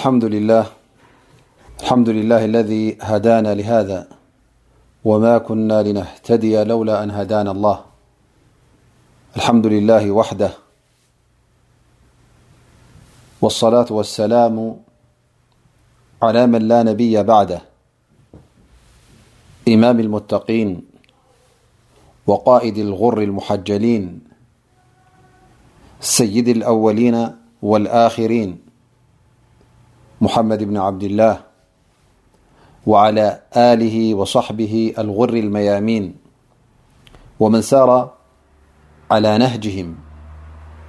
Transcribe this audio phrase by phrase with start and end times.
[0.00, 0.64] الحمد لله
[1.80, 4.08] الحمد لله الذي هدانا لهذا
[5.04, 7.78] وما كنا لنهتدي لولا أن هدانا الله
[9.36, 10.50] الحمد لله وحده
[13.42, 14.56] والصلاة والسلام
[16.22, 17.60] على من لا نبي بعده
[19.68, 20.70] إمام المتقين
[22.26, 24.04] وقائد الغر المحجلين
[26.00, 27.16] سيدي الأولين
[27.62, 28.69] والآخرين
[30.20, 31.40] محمد بن عبد الله
[32.86, 36.14] وعلى آله وصحبه الغر الميامين
[37.40, 38.10] ومن سار
[39.10, 39.96] على نهجهم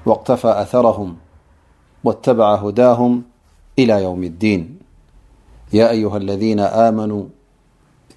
[0.05, 1.17] واقتفى أثرهم
[2.03, 3.23] واتبع هداهم
[3.79, 4.79] إلى يوم الدين
[5.73, 7.23] يا أيها الذين آمنوا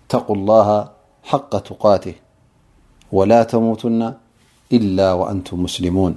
[0.07, 0.89] اتقوا الله
[1.23, 2.15] حق تقاته
[3.13, 4.15] ولا تموتن
[4.73, 6.17] إلا وأنتم مسلمون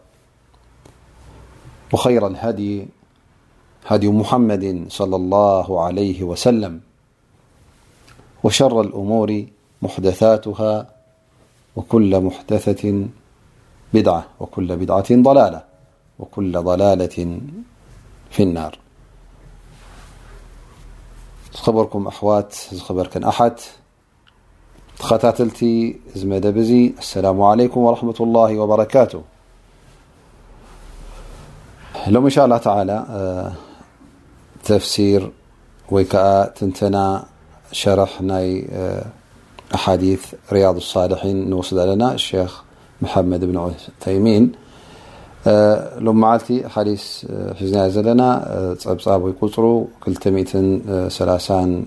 [1.93, 2.85] وخيرا هي
[3.85, 6.81] هدي محمد صلى الله عليه وسلم
[8.43, 9.45] وشر الأمور
[9.81, 10.89] محدثاتها
[11.75, 13.15] وكل مدثةبعةوكل
[14.75, 15.63] بدعة ضلالة
[16.19, 17.41] وكل لالة
[18.31, 18.79] في النارركمأوا
[23.27, 23.51] أح
[25.23, 25.93] لت م
[26.99, 29.21] السلام عليكم ورحمة الله وبركاته
[32.07, 32.97] ሎم إن شاء الله تعلى
[34.63, 35.21] تفሲير
[35.93, 36.11] وي ك
[36.57, 36.97] تنتن
[37.71, 38.47] شرح ናي
[39.75, 42.03] أحديث رياض الصالحي نوስ علن
[42.53, 42.61] خ
[43.01, 44.43] محمد بن عتيمن
[46.05, 47.03] لم معلت حሊث
[47.59, 48.21] حዝና ዘلن
[48.83, 49.63] ፀብፃب قፅر
[51.07, 51.85] 29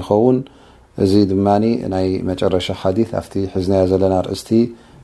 [0.00, 0.36] يኸوን
[1.04, 4.50] እዚ ድማن ናي مرሻ حدث ኣف حዝና ዘلና رእسቲ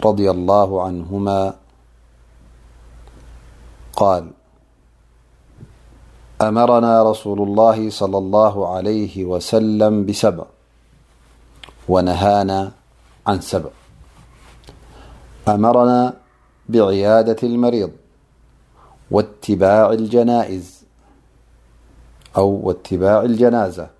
[0.00, 1.54] رضي الله عنهما
[3.96, 4.30] قال
[6.42, 10.44] أمرنا رسول الله صلى الله عليه وسلم بسبع
[11.88, 12.72] ونهانا
[13.26, 13.70] عن سبع
[15.48, 16.16] أمرنا
[16.68, 17.90] بعيادة المريض
[19.10, 20.82] واتباع الجنائز
[22.36, 23.90] أو واتباع الجنازة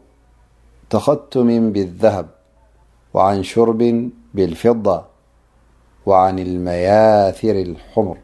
[0.91, 2.27] تختم بالذهب
[3.15, 5.05] وعن شرب بالفضة
[6.07, 8.17] وعن المياثر الحمر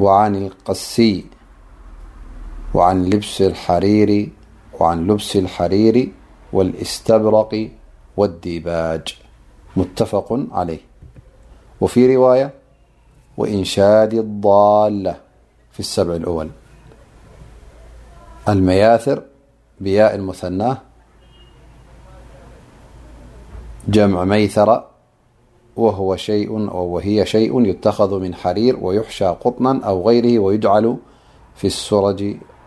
[0.00, 1.24] وعن القسي
[2.74, 3.04] وعن
[5.04, 6.12] لبس الحرير
[6.52, 7.70] والاستبرق
[8.16, 9.18] والديباج
[9.76, 10.78] متفق عليه
[11.80, 12.50] وفي رواية
[13.36, 15.16] وإنشاد الضالة
[15.72, 16.48] في السبع الأول
[18.48, 19.22] المياثر
[19.80, 20.78] بياء المثناة
[23.88, 24.84] جمع ميثر
[25.76, 30.96] وهي شيء يتخذ من حرير ويحشى قطنا أو غيره ويجعل
[31.56, 32.36] في السرج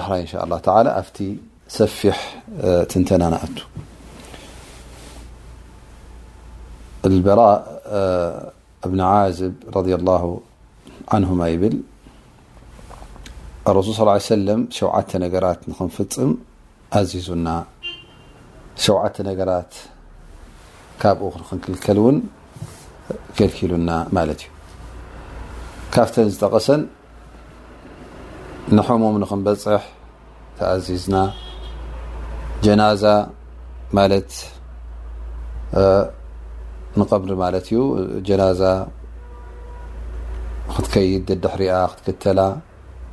[0.00, 1.22] حر إن شء الله تعلى ت
[1.68, 2.18] سفح
[2.82, 3.58] نتنت
[7.04, 7.58] البراء
[8.86, 10.40] بن عزب رضي الله
[11.14, 11.76] عنهم يبل
[13.68, 16.30] ارسل صلى ا عي سلم شوعت نرت ننفم
[16.96, 17.48] عززن
[18.84, 19.72] شوعت نجرت
[21.00, 21.18] كب
[21.52, 22.16] ننكلل ون
[23.38, 24.48] كلكلن ملت ዩ
[26.06, 26.68] فت غس
[28.72, 29.82] ንحሙም ንክንበፅሕ
[30.58, 31.16] ተኣዚዝና
[32.64, 33.04] ጀናዛ
[33.96, 34.30] ማለት
[37.00, 37.78] ንቀብሪ ማለት እዩ
[38.28, 38.62] ጀናዛ
[40.72, 42.40] ክትከይድ ድድሕሪኣ ክትክተላ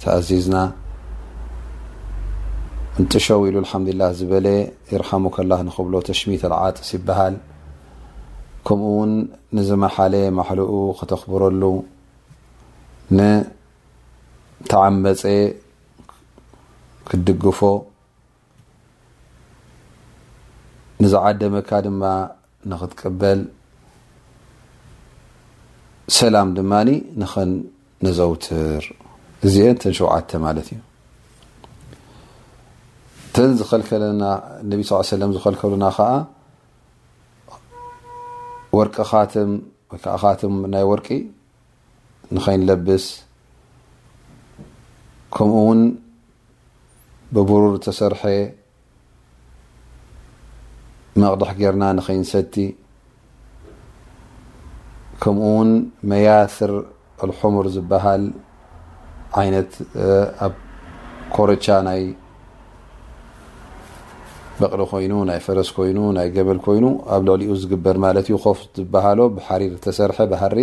[0.04, 0.56] ተኣዚዝና
[3.04, 4.48] ንጥሸው ኢሉ الሓምዱላه ዝበለ
[4.96, 7.36] ይርሓሙ كላه ንክብሎ ተሽሚተ ኣلዓጥሲ ይበሃል
[8.68, 9.14] ከምኡ ውን
[9.58, 11.62] ንዝመሓለ ማحልኡ ክተኽብረሉ
[14.72, 15.22] ተዓመፀ
[17.08, 17.60] ክትድግፎ
[21.04, 22.04] ንዛዓደመካ ድማ
[22.72, 23.40] ንክትቀበል
[26.18, 26.90] ሰላም ድማኒ
[27.22, 27.52] ንኸን
[28.06, 28.84] ነዘውትር
[29.48, 30.80] እዚአን እተን ሸውዓተ ማለት እዩ
[33.28, 34.24] እተን ዝኸልከለና
[34.64, 36.10] እነቢ ስ ሰለም ዝኸልከሉና ከኣ
[38.80, 39.52] ወርቂ ኻትም
[39.94, 41.08] ወይከዓ ካትም ናይ ወርቂ
[42.36, 43.06] ንከይንለብስ
[45.36, 45.82] ከምኡ ውን
[47.36, 48.22] ብቡሩር ተሰርሐ
[51.22, 52.56] መቕድሕ ገርና ንከይንሰቲ
[55.24, 55.72] ከምኡ ውን
[56.12, 56.72] መያስር
[57.30, 58.24] لحሙር ዝበሃል
[59.42, 59.72] ዓይነት
[60.46, 60.54] ኣብ
[61.36, 62.04] ኮረቻ ናይ
[64.60, 69.20] በቕሊ ኮይኑ ናይ ፈረስ ኮይኑ ናይ ገመል ኮይኑ ኣብ ልዕሊኡ ዝግበር ማለት ዩ خፍ ዝበሃሎ
[69.38, 70.58] ብሓሪር ተሰርሐ ባሃሪ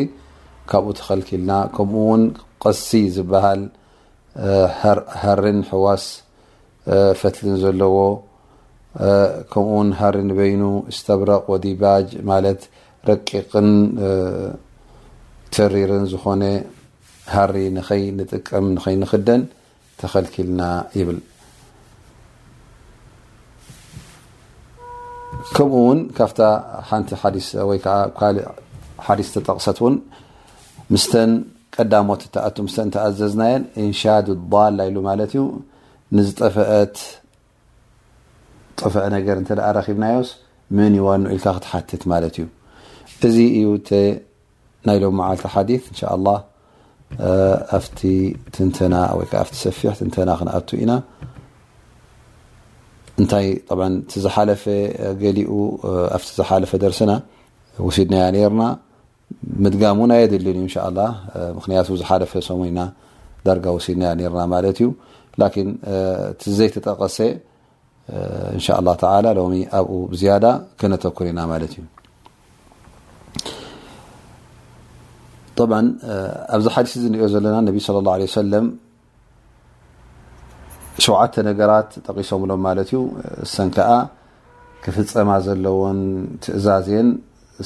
[0.71, 2.23] ካብኡ ተኸلكልና ከምኡ ውን
[2.65, 2.89] ቀሲ
[3.19, 3.61] ዝበሃል
[5.21, 6.05] ሃርን ሕዋስ
[7.21, 7.97] ፈትልን ዘለዎ
[9.53, 10.63] ከምኡ ውን ሃሪ ንበይኑ
[10.97, 12.61] ዝተብረቕ ወዲ ባጅ ማለት
[13.09, 13.69] ረቂቕን
[15.55, 16.43] ተሪርን ዝኾነ
[17.35, 19.43] ሃሪ ንኸይ ንጥቀም ንኸይ ንክደን
[20.03, 20.63] ተከልኪልና
[21.01, 21.19] ይብል
[25.55, 26.41] ከምኡ እውን ካብታ
[26.89, 28.37] ሓንቲ ሓዲስ ወይ ከዓ ካእ
[29.07, 29.95] ሓዲስ ተጠቕሰት እውን
[30.93, 31.31] ምስተን
[31.77, 35.43] ቀዳሞት ተኣቱ ም ንተኣዘዝናየን እንሻድ ظላ ኢሉ ማለት እዩ
[36.17, 36.95] ንጠፍት
[38.81, 40.29] ጥፍዐ ነገር እተ ኣ ረብናዮስ
[40.77, 42.47] ምን ይዋኑ ኢልካ ክትሓትት ማለት እዩ
[43.29, 43.69] እዚ እዩ
[44.89, 46.39] ናይ ሎም ዓልቲ ሓዲث እንሻ لله
[47.79, 48.01] ኣፍቲ
[48.55, 50.93] ትንተና ወይ ዓ ኣቲ ሰፊሕ ትንተና ክነኣቱ ኢና
[53.21, 53.47] እንታይ
[54.25, 54.65] ዝሓለፈ
[55.23, 55.53] ገሊኡ
[56.17, 57.13] ኣብቲ ዝሓለፈ ደርስና
[57.87, 58.63] ውሲድናያ ርና
[59.65, 61.05] ምድጋም እን ኣየድልን እዩ እን ላ
[61.59, 62.81] ምክንያቱ ዝሓለፈ ሰሙኢና
[63.47, 64.89] ዳርጋ ወሲድና ርና ማለት እዩ
[65.41, 65.53] ላን
[66.41, 67.17] ቲ ዘይተጠቐሰ
[68.57, 69.45] እንሻ ላ ተላ ሎ
[69.79, 70.45] ኣብኡ ዝያዳ
[70.81, 71.85] ክነተኩር ኢና ማለት እዩ
[75.71, 75.73] ብ
[76.55, 78.67] ኣብዚ ሓዲስ እዚ ንሪኦ ዘለና ነቢ ለى ላه ሰለም
[81.07, 83.01] ሸዓተ ነገራት ጠቂሶምሎም ማለት እዩ
[83.55, 83.91] ሰን ከዓ
[84.85, 85.99] ክፍፀማ ዘለዎን
[86.45, 87.09] ትእዛዝን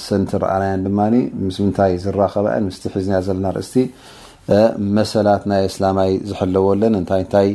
[0.07, 3.77] ሰንቲ ረኣናያን ድማኒ ምስ ምንታይ ዝራኸባእን ምስቲ ሒዝንያ ዘለና ርእስቲ
[4.97, 7.51] መሰላት ናይ እስላማይ ዝሐለዎለን እንታይ ንታይ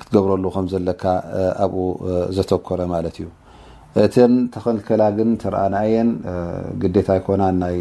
[0.00, 1.02] ክትገብረሉ ከም ዘለካ
[1.64, 1.84] ኣብኡ
[2.36, 3.28] ዘተኮረ ማለት እዩ
[4.04, 6.08] እተን ተክልክላ ግን ተረኣናእየን
[6.82, 7.78] ግዴታ ኣይኮና ናይ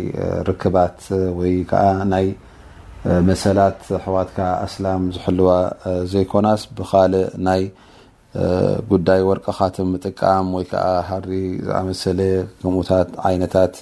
[0.50, 1.00] ርክባት
[1.40, 2.28] ወይ ከዓ ናይ
[3.30, 5.50] መሰላት ኣሕዋትካ ኣስላም ዝሕልዋ
[6.14, 7.64] ዘይኮናስ ብካልእ ናይ
[8.92, 11.30] ጉዳይ ወርቀኻት ምጥቃም ወይ ከዓ ሃሪ
[11.68, 12.20] ዝኣመሰለ
[12.62, 13.74] ክምኡታት ዓይነታት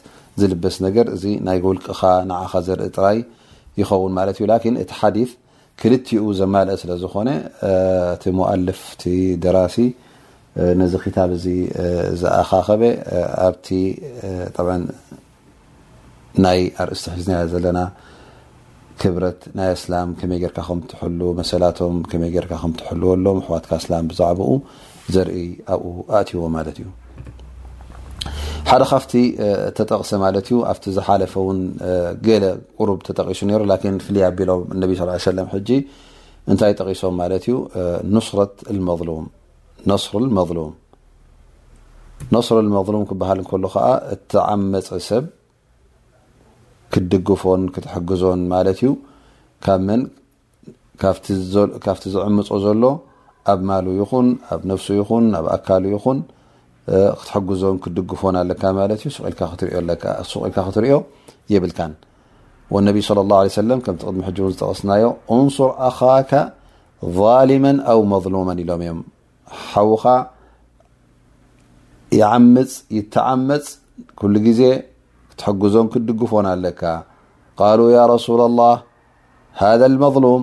[0.41, 3.17] ዝልበስ ነገር እዚ ናይ ልቅኻ ንዓኻ ዘርኢ ጥራይ
[3.79, 5.17] ይኸውን ማለት እዩ ላን እቲ ሓዲ
[5.81, 6.07] ክልኡ
[6.39, 7.29] ዘማልአ ስለዝኮነ
[8.13, 9.03] እቲ ሞኣልፍቲ
[9.43, 9.75] ድራሲ
[10.79, 11.45] ነዚ ክታብ እዚ
[12.21, 12.81] ዝኣኻኸበ
[13.47, 13.67] ኣብቲ
[16.45, 17.79] ናይ ኣርእስቲ ሒዝና ዘለና
[19.01, 19.93] ክብረት ናይ እስላ
[20.31, 20.89] መይ ጌርካ ከምት
[21.41, 24.31] መሰላቶም መይ ካ ከምትልዎ ኣሎም ኣሕዋትካ ስላም ብዛዕ
[25.13, 25.85] ዘርኢ ኣብኡ
[26.17, 26.89] ኣእትዎ ማለት እዩ
[28.69, 29.13] ሓደ ካፍቲ
[29.77, 31.59] ተጠቕሰ ማለት እዩ ኣብቲ ዝሓለፈ ውን
[32.27, 32.43] ገለ
[32.79, 34.87] ቅሩብ ተጠቂሱ ሩ ን ፍልይ ኣቢሎም ነ
[35.25, 35.69] ስل ለ ሕጂ
[36.51, 37.55] እንታይ ጠቂሶም ማለት እዩ
[38.15, 38.53] ንስረት
[38.89, 39.01] መም
[39.91, 40.71] ነስሩ መظም
[42.35, 45.25] ነስሩ መሉም ክበሃል እከሉ ከዓ እተዓመፀ ሰብ
[46.95, 48.91] ክድግፎን ክትሕግዞን ማለት እዩ
[49.67, 50.01] ካብ መን
[51.03, 52.83] ካብቲ ዝዕምፆ ዘሎ
[53.51, 56.19] ኣብ ማሉ ይኹን ኣብ ነፍሱ ይኹን ኣብ ኣካሉ ይኹን
[56.89, 58.43] ትحقዞም ክድقፎ ኣ
[59.59, 60.97] ትኦ
[61.53, 61.65] يብ
[62.73, 65.03] والن صلى الله عليه سلم ك ድሚ حج ዝጠغስናዮ
[65.35, 66.31] انصر ኣخاك
[67.19, 68.99] ظالما أو مظلوما ኢሎም እዮም
[69.69, 70.03] ሓوኻ
[72.21, 72.63] يፅ
[72.97, 73.65] يتعመፅ
[74.19, 74.61] كل ግዜ
[75.39, 76.81] ትحقዞም ክድقፎን ኣለك
[77.61, 78.75] قال يا رسول الله
[79.63, 80.41] هذا المظلوم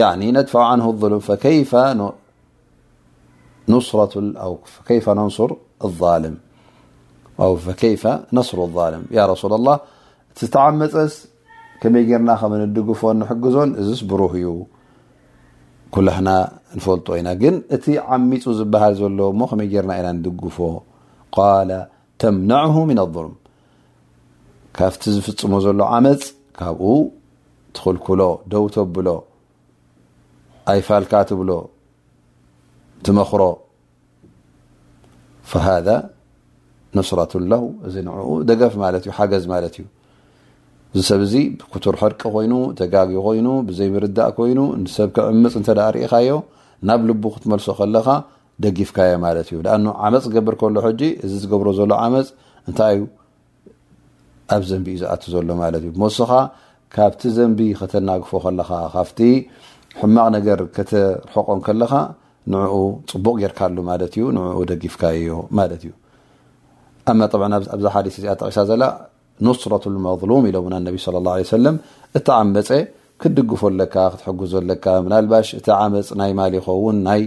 [0.00, 1.32] يعن ندفع عنه الظلም في
[3.88, 4.12] ስረት
[4.44, 4.48] ኣ
[4.96, 5.50] ይ ንስር
[6.28, 6.34] ም
[7.44, 7.52] ኣው
[7.92, 7.94] ይ
[8.36, 8.60] ነስሩ
[8.94, 9.74] ልም ያ ረሱላ ላ
[10.32, 11.14] እቲ ዝተዓመፀስ
[11.80, 14.48] ከመይ ጌርና ከም ንድግፎ ንሕግዞን እዚስ ብሩህ እዩ
[15.94, 16.28] ኩላህና
[16.76, 20.58] ንፈልጦ ኢና ግን እቲ ዓሚፁ ዝበሃል ዘሎ እሞ ከመይ ጌርና ኢና ንድግፎ
[21.36, 21.70] ቃለ
[22.22, 23.34] ተምናዕሁ ምን ኣظልም
[24.78, 26.22] ካብቲ ዝፍፅሙ ዘሎ ዓመፅ
[26.60, 26.82] ካብኡ
[27.76, 28.20] ትክልኩሎ
[28.54, 29.08] ደው ተኣብሎ
[30.72, 31.50] ኣይ ፋልካ ትብሎ
[33.06, 33.42] ትመክሮ
[35.50, 35.88] ፈሃذ
[36.98, 39.84] ነስራቱለሁ እዚ ንዕኡ ደገፍ ማለት እዩ ሓገዝ ማለት እዩ
[40.96, 46.30] እዚ ሰብ እዚ ብኩቱር ሕርቂ ኮይኑ ተጋግ ኮይኑ ብዘይ ምርዳእ ኮይኑ ንሰብ ክዕምፅ እንተ ርኢካዮ
[46.88, 48.08] ናብ ልቡ ክትመልሶ ከለካ
[48.64, 52.28] ደጊፍካዮ ማለት እዩ ኣ ዓመፅ ዝገብር ከሎ ሕጂ እዚ ዝገብሮ ዘሎ ዓመፅ
[52.68, 53.04] እንታይ እዩ
[54.54, 56.30] ኣብ ዘንቢ እዩ ዝኣት ዘሎ ማለት እዩ መስኻ
[56.94, 59.18] ካብቲ ዘንቢ ከተናግፎ ከለካ ካፍቲ
[60.00, 61.92] ሕማቕ ነገር ከተርሕቆን ከለካ
[62.50, 62.74] ንኡ
[63.10, 65.90] ፅቡቅ ጌርካሉ ማ ዩ ንኡ ደጊፍካ ዩ ማ እዩ
[67.70, 68.84] ኣብዚ ሓዲ እዚኣ ተቂሳ ዘላ
[69.46, 70.56] ኖስረት መሉም ኢሎ
[70.86, 71.76] ነቢ ለ ه ሰለም
[72.18, 72.70] እቲ ዓመፀ
[73.22, 77.24] ክድግፈ ኣለካ ክትሕግዞ ለካ ምናባሽ እቲ ዓመፅ ናይ ማ ኸውን ይ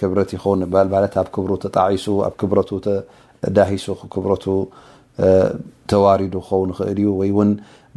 [0.00, 0.60] ክብረት ኸን
[0.92, 4.44] ለ ኣብ ክብሩ ተጣሱ ኣብ ክብረቱ ተዳሂሱ ክብረቱ
[5.90, 7.50] ተዋሪዱ ክኸውን ክእል እዩ ወይውን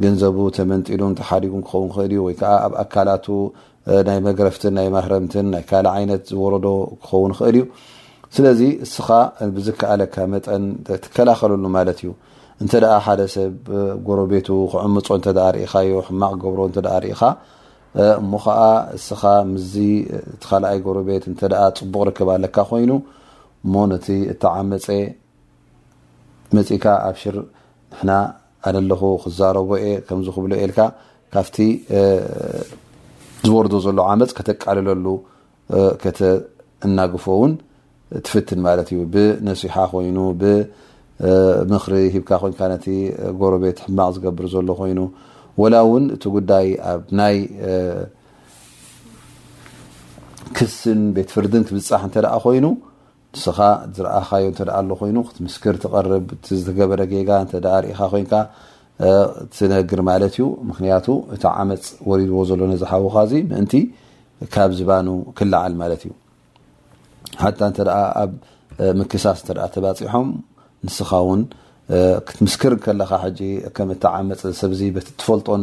[0.03, 3.25] ግንዘቡ ተመንጢሉ ተሓዲጉ ክከን እል ዩ ወይከዓ ኣብ ኣካላቱ
[4.07, 6.65] ናይ መግረፍትን ናይ ማህረምትን ናይ ካል ዓይነት ዝወረዶ
[7.03, 7.63] ክኸውን ክእል እዩ
[8.37, 9.07] ስለዚ እስኻ
[9.55, 10.63] ብዝከኣለካ መጠን
[11.03, 12.11] ትከላኸለሉ ማለት እዩ
[12.63, 12.73] እንተ
[13.05, 13.53] ሓደሰብ
[14.07, 17.21] ጎረቤቱ ክዕምፆ እተ ርኢካዮ ሕማቅ ገብሮ እተ ርኢኻ
[18.21, 18.61] እሞ ከዓ
[18.97, 19.55] እስኻ ም
[20.49, 21.41] ካኣይ ጎረቤት እተ
[21.83, 22.91] ፅቡቅ ርክብኣለካ ኮይኑ
[23.65, 24.87] እሞ ነቲ እተዓመፀ
[26.57, 27.37] መፅካ ኣብ ሽር
[28.01, 28.09] ንና
[28.69, 30.79] ኣነለኹ ክዛረቦ የ ከምዝ ክብሎ የልካ
[31.33, 31.57] ካፍቲ
[33.47, 35.05] ዝወርዶ ዘሎ ዓመፅ ከተቃልለሉ
[36.03, 36.19] ከተ
[36.87, 37.51] እናግፎ እውን
[38.25, 42.85] ትፍትን ማለት እዩ ብነሲሓ ኮይኑ ብምክሪ ሂብካ ኮይንካ ነቲ
[43.41, 44.99] ጎረቤት ሕማቅ ዝገብር ዘሎ ኮይኑ
[45.61, 47.37] ወላ እውን እቲ ጉዳይ ኣብ ናይ
[50.57, 52.65] ክስን ቤት ፍርድን ትብፃሕ እንተደኣ ኮይኑ
[53.35, 53.59] ንስኻ
[53.95, 57.53] ዝረኣኻዮ ተ ደኣ ኣሎ ኮይኑ ክት ምስክር ትቀርብ ቲዝተገበረ ጌጋ እተ
[57.83, 58.31] ርኢኻ ኮይንካ
[59.55, 63.73] ትነግር ማለት እዩ ምክንያቱ እታ ዓመፅ ወሪድዎ ዘሎ ነዝሓውካ እዚ ምእንቲ
[64.53, 66.11] ካብ ዝባኑ ክለዓል ማለት እዩ
[67.43, 67.79] ሓታ እንተ
[68.23, 68.31] ኣብ
[68.99, 70.27] ምክሳስ እተ ተባፂሖም
[70.87, 71.41] ንስኻ ውን
[72.27, 73.11] ክትምስክር ከለካ
[73.77, 74.81] ከምእታ ዓመፅ ሰብዚ
[75.19, 75.61] ተፈልጦን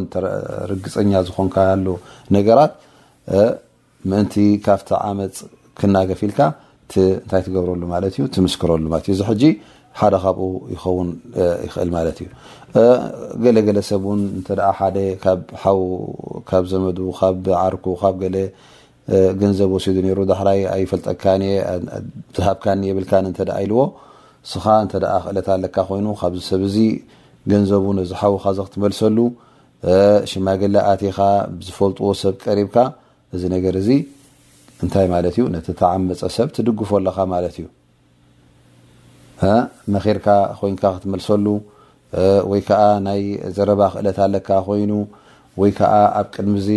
[0.71, 1.87] ርግፀኛ ዝኮንካ ያሉ
[2.37, 2.73] ነገራት
[4.11, 5.37] ምእንቲ ካብቲ ዓመፅ
[5.79, 6.39] ክናገፊ ልካ
[7.07, 9.43] እንታይ ትገብረሉ ማለት እዩ ትምስክረሉ ማለት እዩ እዚ ሕጂ
[9.99, 11.09] ሓደ ካብኡ ይኸውን
[11.65, 12.27] ይኽእል ማለት እዩ
[13.43, 15.79] ገለገለ ሰብ እውን እንተ ኣ ሓደ ካብ ሓዉ
[16.49, 18.37] ካብ ዘመዱ ካብ ዓርኩ ካብ ገለ
[19.41, 21.53] ገንዘብ ወሲዱ ነሩ ዳክላይ ኣይፈልጠካንየ
[22.37, 23.81] ዝሃብካኒ የብልካን እንተደኣ ኢልዎ
[24.47, 26.77] እስኻ እንተኣ ክእለት ኣለካ ኮይኑ ካብዚ ሰብ እዚ
[27.51, 29.17] ገንዘብ እዚ ሓዉካ ዚ ክትመልሰሉ
[30.31, 31.17] ሽማግላ ኣቲኻ
[31.67, 32.75] ዝፈልጥዎ ሰብ ቀሪብካ
[33.35, 33.89] እዚ ነገር እዚ
[34.83, 37.65] እንታይ ማለት እዩ ነቲ ተዓመፀ ሰብ ትድግፈ ኣለካ ማለት እዩ
[39.93, 40.27] መርካ
[40.59, 41.45] ኮይንካ ክትመልሰሉ
[42.51, 43.21] ወይ ከዓ ናይ
[43.55, 44.91] ዘረባ ክእለት ኣለካ ኮይኑ
[45.61, 46.67] ወይ ከዓ ኣብ ቅድሚዚ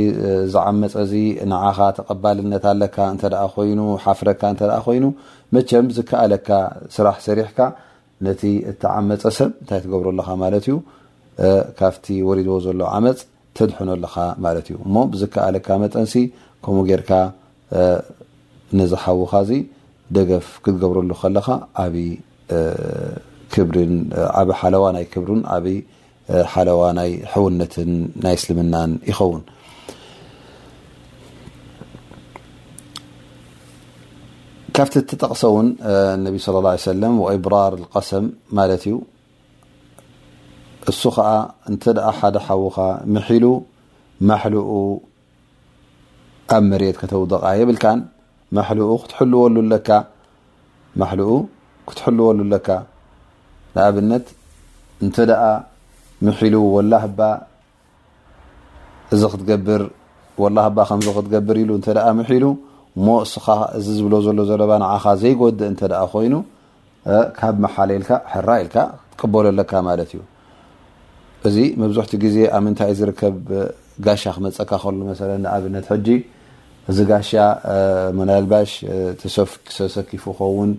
[0.54, 1.12] ዝዓመፀ እዚ
[1.50, 5.04] ንዓኻ ተቐባልነት ኣለካ እንተ ኣ ኮይኑ ሓፍረካ እንተኣ ኮይኑ
[5.54, 6.48] መቸም ዝከኣለካ
[6.94, 7.58] ስራሕ ሰሪሕካ
[8.26, 10.76] ነቲ እተዓመፀ ሰብ እንታይ ትገብረኣለካ ማለት እዩ
[11.80, 13.20] ካፍቲ ወሪድዎ ዘሎ ዓመፅ
[13.58, 14.16] ተድሕኖኣለካ
[14.46, 16.14] ማለት እዩ እሞ ብዝከኣለካ መጠንሲ
[16.64, 17.10] ከምኡ ጌርካ
[18.78, 19.50] ነዝሓውኻእዚ
[20.16, 21.48] ደገፍ ክትገብረሉ ከለካ
[21.84, 22.06] ዓብዪ
[24.46, 25.64] ብ ሓለዋ ናይ ክብርን ዓብ
[26.52, 27.90] ሓለዋ ናይ ሕውነትን
[28.24, 29.42] ናይ እስልምናን ይኸውን
[34.76, 35.68] ካብቲ እተጠቕሰውን
[36.26, 37.02] ነቢ صለ ላه ሰለ
[37.38, 38.26] ኢብራር ቀሰም
[38.58, 38.94] ማለት እዩ
[40.90, 41.28] እሱ ከዓ
[41.70, 42.76] እንተ ኣ ሓደ ሓዉኻ
[43.14, 43.46] ምሒሉ
[44.30, 44.70] ማሕልኡ
[46.56, 47.98] ኣብ መሬት ከተውደቃ የብልካን
[49.10, 50.06] ት
[51.00, 51.30] ማልኡ
[51.88, 52.66] ክትሕልወሉለካ
[53.76, 54.26] ንኣብነት
[55.04, 55.42] እንተ ደኣ
[56.26, 57.28] ምሒሉ ወላ ባ
[59.14, 59.42] እዚ ክት
[60.56, 62.44] ላ ባ ከምዚ ክትገብር ኢሉ እንተኣ ምሒሉ
[63.06, 63.46] ሞ እስኻ
[63.78, 66.34] እዚ ዝብሎ ዘሎ ዘለባ ንዓካ ዘይጎድእ እንተ ኣ ኮይኑ
[67.38, 68.76] ካብ መሓለ ኢልካ ሕራ ኢልካ
[69.12, 70.20] ትቀበለኣለካ ማለት እዩ
[71.48, 73.36] እዚ መብዝሕቲ ግዜ ኣብ ምንታይ ዝርከብ
[74.06, 76.08] ጋሻ ክመፀካ ከሉ መለ ንኣብነት ሕጂ
[76.90, 77.30] እዚ ጋሻ
[78.18, 78.70] መላልባሽ
[79.80, 80.70] ተሰኪፉ ክኸውን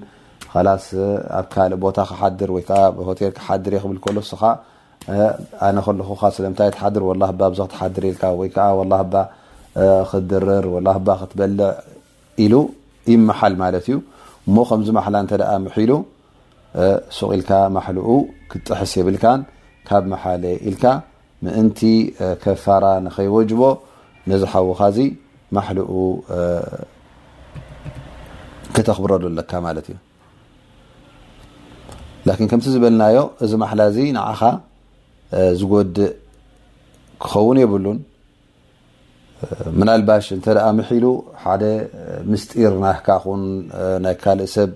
[0.53, 0.85] ካላስ
[1.39, 4.41] ኣብ ካልእ ቦታ ክሓድር ወይዓ ብሆቴል ክሓድር እየክብል ከሎ ስካ
[5.67, 9.21] ኣነ ከለኹካ ስለምታይ ተሓድር ወላ ባ ብዙክ ተሓድር ኢልካ ወይከዓ ወላ ባ
[10.09, 11.59] ክትድርር ወላ ባ ክትበለ
[12.45, 12.53] ኢሉ
[13.11, 13.95] ይመሓል ማለት እዩ
[14.47, 15.91] እሞ ከምዚ ማሓላ እንተ ኣ ምሒሉ
[17.19, 18.07] ሱቅ ኢልካ ማሕልኡ
[18.51, 19.41] ክትጥሕስ የብልካን
[19.87, 20.83] ካብ መሓለ ኢልካ
[21.45, 21.79] ምእንቲ
[22.43, 23.61] ከፋራ ንኸይወጅቦ
[24.31, 24.97] ነዝሓዉኻዚ
[25.57, 25.91] ማሕልኡ
[28.75, 29.97] ክተክብረሉለካ ማለት እዩ
[32.27, 34.41] ላኪን ከምቲ ዝበልናዮ እዚ ማሓላ እዚ ንዓኻ
[35.59, 36.09] ዝጎድእ
[37.23, 37.99] ክኸውን የብሉን
[39.79, 41.07] ምናልባሽ እንተ ደኣ ምሒ ሉ
[41.43, 41.63] ሓደ
[42.31, 43.43] ምስጢር ናካ ኹን
[44.05, 44.69] ናይ ካልእ ሰብ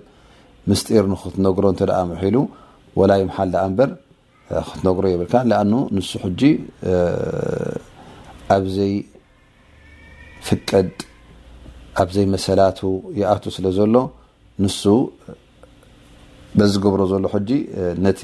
[0.70, 2.36] ምስጢር ንክትነግሮ እንተደኣ ምሒሉ
[3.00, 3.90] ወላይ መሓል ደኣ እምበር
[4.68, 6.40] ክትነግሮ የብልካ ንኣኑ ንሱ ሕጂ
[8.56, 8.94] ኣብዘይ
[10.48, 10.90] ፍቀድ
[12.02, 12.80] ኣብዘይ መሰላቱ
[13.20, 13.94] ይኣቱ ስለ ዘሎ
[14.64, 14.82] ንሱ
[16.58, 17.50] በዚ ገብሮ ዘሎ ሕጂ
[18.04, 18.20] ነቲ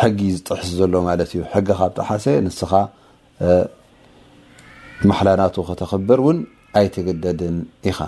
[0.00, 2.72] ሕጊ ዝጥሕስ ዘሎ ማለት እዩ ሕጊ ካብቲ ሓሴ ንስኻ
[5.08, 6.38] ማሓላናቱ ክተክብር እውን
[6.78, 7.56] ኣይትገደድን
[7.90, 7.98] ኢኻ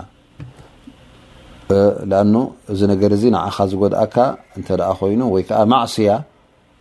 [2.09, 2.33] ንኣኑ
[2.73, 4.15] እዚ ነገር እዚ ንኣካ ዝጎድኣካ
[4.57, 6.11] እንተ ደኣ ኮይኑ ወይ ከዓ ማዕስያ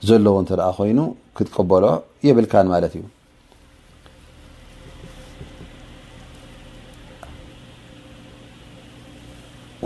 [0.09, 0.99] ዘለዎ እንተደኣ ኮይኑ
[1.39, 1.85] ክትቀበሎ
[2.27, 3.05] የብልካን ማለት እዩ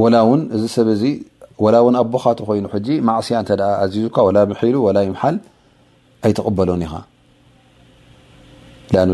[0.02, 1.02] ወላ እውን እዚ ሰብ እዚ
[1.64, 5.36] ወላ ውን ኣቦኻተ ኮይኑ ሕ ማዕስያ እ ኣዙካ ላ ምሒሉ ላ ይ ምሓል
[6.26, 6.94] ኣይቕበሉን ኢኻ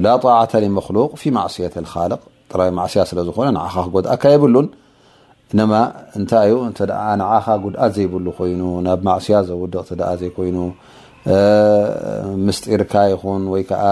[0.07, 0.25] ላ ጣ
[1.39, 2.19] ማስ ል
[2.53, 4.69] ጥራ ማስያ ስለዝኾነ ካ ክጎድኣካ የብሉን
[5.63, 5.73] እማ
[6.19, 6.79] እንታይዩ እተ
[7.21, 10.57] ንዓኻ ጉድኣት ዘይብሉ ኮይኑ ናብ ማዕስያ ዘውድቕ ተ ዘይኮይኑ
[12.47, 13.85] ምስጢርካ ይኹን ወይ ከዓ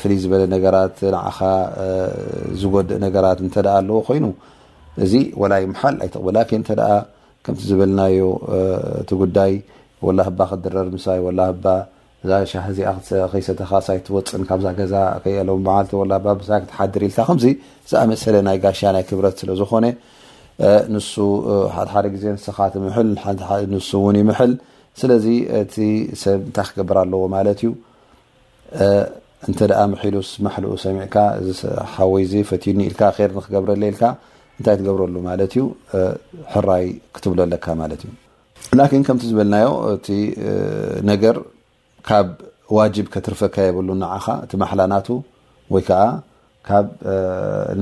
[0.00, 1.38] ፍልይ ዝበለ ነገራት ንዓኻ
[2.60, 4.26] ዝጎድእ ነገራት እንተኣ ኣለዎ ኮይኑ
[5.04, 6.08] እዚ ወላይ ሓል ኣይ
[7.48, 8.18] ከምቲ ዝበልናዮ
[9.02, 9.52] እቲ ጉዳይ
[10.06, 11.64] ወላ ህባ ክድረር ምሳይ ወላ ህባ
[12.30, 12.88] ዛሻ ህዚኣ
[13.32, 15.50] ከይሰተካ ሳይትወፅን ካብዛ ገዛ ከይኣለ
[16.48, 17.44] ሳ ክተሓድር ኢልታ ከምዚ
[17.90, 19.86] ዝኣመሰለ ናይ ጋሻ ናይ ክብረት ስለዝኮነ
[20.94, 21.12] ንሱ
[21.74, 23.10] ሓደ ግዜ ንስካት ምል
[23.74, 24.54] ንሱ እውን ይምሕል
[25.02, 25.26] ስለዚ
[25.62, 25.74] እቲ
[26.22, 27.70] ሰብ እንታይ ክገብር ኣለዎ ማለት እዩ
[29.48, 31.16] እንተ ኣ መሒሉስ ማሕልኡ ሰሚዕካ
[31.94, 34.02] ሓወ ዚ ፈትዩኒ ኢልካ ይር ንክገብረኣለልካ
[34.58, 35.64] እንታይ ትገብረሉ ማለት እዩ
[36.52, 36.84] ሕራይ
[37.16, 38.10] ክትብለኣለካ ማለት እዩ
[38.78, 40.06] ላን ከምቲ ዝበልናዮ እቲ
[41.10, 41.36] ነገር
[42.08, 42.28] ካብ
[42.76, 45.08] ዋጅብ ከትርፈካ የብሉን ንዓኻ እቲ ማሕላናቱ
[45.74, 46.00] ወይ ከዓ
[46.68, 46.86] ካብ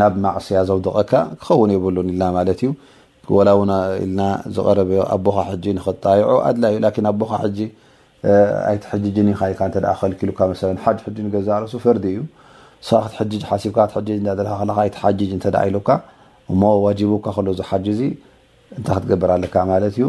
[0.01, 2.71] ናብ ማዕስያ ዘውደቐካ ክኸውን የብሉን ኢልና ማለት እዩ
[3.37, 3.73] ወላ ውን
[4.05, 4.21] ኢልና
[4.57, 6.79] ዝቀረበ ኣቦካ ሕጂ ንክጣይዑ ኣድላ እዩ
[7.13, 7.69] ኣቦካ ጂ
[8.71, 9.41] ኣይቲ ሕጅጅንካ
[10.01, 10.39] ከልክሉካ
[10.85, 12.21] ሓ ሕጂ ንገዛርሱ ፈርዲ እዩ
[12.89, 15.89] ስካ ክት ሕጅ ሓሲብካ ትሕጅ እለካ ካ ኣይቲ ሓጅጅ እተ ኢሉካ
[16.53, 18.01] እሞ ዋጅቡካ ከሎ ዝሓጅዙ
[18.77, 20.07] እንታይ ክትገበር ኣለካ ማለት እዩ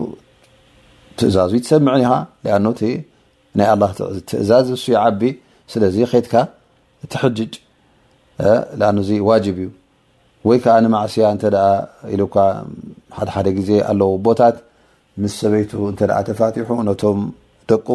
[1.19, 2.11] ትእዛዙ ይትሰምዐን ኻ
[2.57, 2.81] ኣኑእቲ
[3.57, 3.83] ናይ ኣላ
[4.29, 5.21] ትእዛዝ ንሱዩ ዓቢ
[5.73, 6.33] ስለዚ ከትካ
[7.13, 7.53] ትሕጅጅ
[8.89, 9.69] ኣኑእዚ ዋጅብ እዩ
[10.49, 11.69] ወይ ከዓ ንማእስያ እንተ ኣ
[12.15, 12.37] ኢሉካ
[13.17, 14.57] ሓደሓደ ግዜ ኣለው ቦታት
[15.23, 17.19] ምስ ሰበይቱ እንተ ተፋቲሑ ነቶም
[17.69, 17.87] ደቁ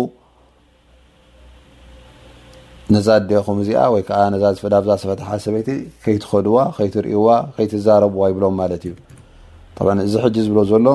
[2.94, 5.68] ነዛ ደኹም እዚኣ ወይከዓ ዛ ዝፍዛ ሰፈትሓሰበይቲ
[6.04, 7.26] ከይትኸድዋ ከይትርእዋ
[7.56, 8.94] ከይትዛረብዋ ይብሎም ማለት እዩ
[9.86, 10.90] ብ እዚ ሕ ዝብ ሎ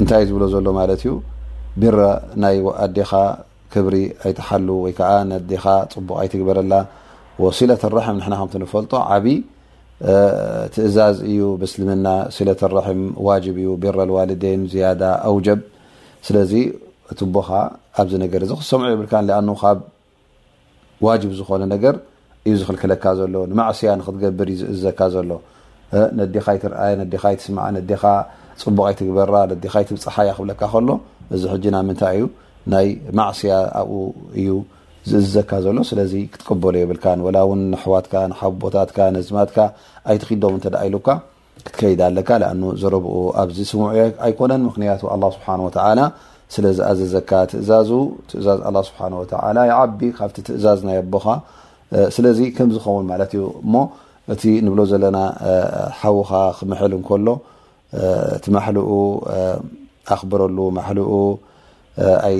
[0.00, 1.12] እንታይ ዝብሎ ዘሎ ማለት እዩ
[1.82, 1.98] ቢረ
[2.44, 3.10] ናይ ኣዴኻ
[3.72, 5.10] ክብሪ ኣይትሓሉ ወይ ከዓ
[5.52, 6.74] ዴካ ፅቡቅ ኣይትግበረላ
[7.44, 9.38] ወሲለት ረሕም ና ከም ንፈልጦ ዓብይ
[10.74, 15.60] ትእዛዝ እዩ ብምስልምና ስለት ረሒም ዋጅብ እዩ ቢረ ዋልደይን ዝያዳ ኣውጀብ
[16.28, 16.52] ስለዚ
[17.12, 17.50] እትቦካ
[18.02, 19.78] ኣብዚ ነገር እዚ ክሰምዑ ይብልካኣብ
[21.06, 21.94] ዋጅብ ዝኾነ ነገር
[22.48, 25.30] እዩ ዝኽልክለካ ዘሎ ንማዕስያ ንክትገብር እዩ ዝእዝዘካ ዘሎ
[26.20, 28.04] ነዴካ ይትረኣየ ነዴካ ይትስምዓ ነዴካ
[28.62, 30.88] ፅቡቅ ይትግበራ ነዴካ ይትብፅሓያ ክብለካ ከሎ
[31.34, 32.24] እዚ ሕጂ ና ምንታይ እዩ
[32.72, 32.86] ናይ
[33.18, 34.02] ማዕስያ ኣብኡ
[34.40, 34.50] እዩ
[35.10, 39.58] ዝእዝዘካ ዘሎ ስለዚ ክትቀበሎ የብልካን ወላ እውን ንሕዋትካ ንሓ ቦታትካ ነህዝማትካ
[40.10, 41.08] ኣይትክዶም እንተዳ ኣይሉካ
[41.66, 43.88] ክትከይዳ ኣለካ ኣ ዘረብኡ ኣብዚ ስሙዑ
[44.28, 46.00] ኣይኮነን ምክንያቱ ኣላ ስብሓን ወተዓላ
[46.54, 47.90] ስለዚ ኣዘዘካ ትእዛዙ
[48.30, 51.26] ትእዛዝ ኣላ ስብሓን ወተላ ይዓቢ ካብቲ ትእዛዝ ናይ ኣቦኻ
[52.16, 53.74] ስለዚ ከም ዝኸውን ማለት እዩ እሞ
[54.34, 55.18] እቲ ንብሎ ዘለና
[56.00, 57.28] ሓዉካ ክምሐል እንከሎ
[58.36, 58.88] እቲ ማሕልኡ
[60.14, 61.10] ኣክብረሉ ማሕልኡ
[62.28, 62.38] ኣይ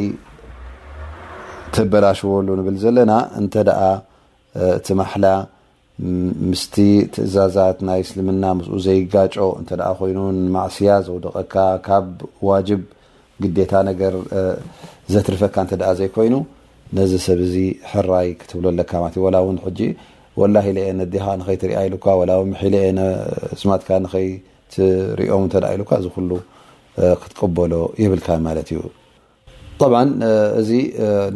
[1.76, 3.80] ተበላሽዎሉ ንብል ዘለና እንተኣ
[4.78, 5.26] እቲ ማሕላ
[6.50, 6.74] ምስቲ
[7.14, 10.18] ትእዛዛት ናይ እስልምና ምስኡ ዘይጋጮ እንተኣ ኮይኑ
[10.56, 11.54] ማእስያ ዘውደቐካ
[11.88, 12.06] ካብ
[12.48, 12.80] ዋጅብ
[13.42, 14.14] ግዴታ ነገር
[15.12, 16.34] ዘትርፈካ እንተ ኣ ዘይኮይኑ
[16.98, 17.56] ነዚ ሰብ እዚ
[17.92, 19.88] ሕራይ ክትብሎኣለካለ ወላ እውን ጂ
[20.40, 24.28] ወላሂ አ ነኻ ንከይትርኣ ኢሉካ ላ ሒአስማትካ ንከይ
[24.74, 26.30] ትርኦም እተ ኢሉካ ዚ ኩሉ
[27.22, 28.80] ክትቀበሎ ይብልካ ማለት እዩ
[29.92, 29.94] ብ
[30.60, 30.70] እዚ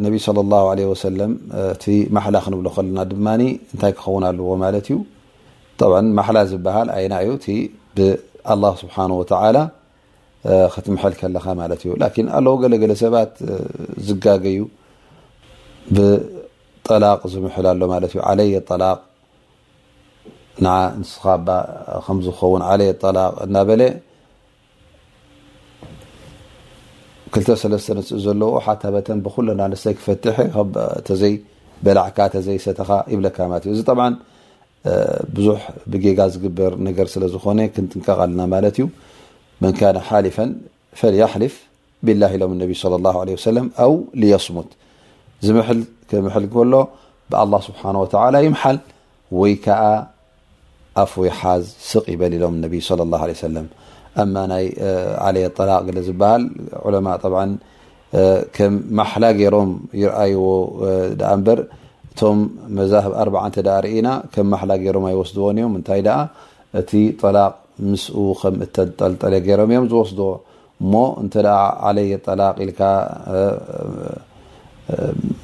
[0.03, 0.15] ነብ
[0.51, 1.31] ለ ኣላ ለ ወሰለም
[1.75, 1.85] እቲ
[2.17, 4.97] ማሓላ ክንብሎ ከለና ድማ እንታይ ክኸውን ኣለዎ ማለት እዩ
[6.19, 7.47] ማሓላ ዝበሃል ኣይና እዩ እቲ
[7.97, 9.57] ብኣላ ስብሓወተላ
[10.73, 13.31] ክትምሐል ከለካ ማለት እዩ ላን ኣለዉ ገለ ገለ ሰባት
[14.07, 14.57] ዝጋገዩ
[15.95, 18.99] ብጠላቅ ዝምሕል ኣሎ ማለት እዩ ዓለየ ጠላቅ
[20.63, 20.67] ን
[20.99, 21.47] እንስኻባ
[22.05, 23.81] ከም ዝኸውን ዓለየ ጠላቅ እናበለ
[27.33, 30.37] ክልተሰለስተ ንስእ ዘለዎ ሓታ በተን ብኩለና ንሰይ ክፈትሐ
[31.07, 31.33] ተዘይ
[31.85, 34.05] በላዕካ ተዘይ ሰተካ ይብለካማለት እዩ እዚ ጠብዓ
[35.35, 38.85] ብዙሕ ብጌጋ ዝግበር ነገር ስለዝኮነ ክንጥንቀቅ ኣለና ማለት እዩ
[39.63, 40.43] መ ك ሓሊፋا
[40.99, 41.55] ፈليحልፍ
[42.07, 43.33] ብላ ኢሎም ص له ع
[43.85, 44.69] ኣው ليስሙት
[45.45, 46.73] ዝም ምል ከሎ
[47.31, 47.91] ብኣلله ስብሓه
[48.23, 48.77] وላ ይምሓል
[49.39, 49.81] ወይ ከዓ
[51.03, 52.53] ኣፍይ ሓዝ ስቕ ይበል ሎም
[52.89, 53.41] صى ه ሰ
[54.51, 54.65] ናይ
[55.35, 56.43] ለየ ላቅ ዝበሃል
[56.93, 57.09] ለ ም
[58.99, 59.69] ማحላ ገይሮም
[60.01, 60.43] ይርኣይዎ
[61.47, 61.59] በር
[62.07, 62.37] እቶም
[62.77, 63.11] መዛብ
[63.45, 63.49] ኣ
[63.85, 66.01] ርኢና ከም ማላ ገሮም ኣይወስድዎን እዮም ንታይ
[66.79, 66.91] እቲ
[67.35, 67.39] ላ
[67.87, 70.19] ምስኡ ከም እተጠልጠለ ገይሮም እዮም ዝወስዶ
[70.83, 72.81] እሞ እንተ ኣ ዓለየ ጠላቅ ኢልካ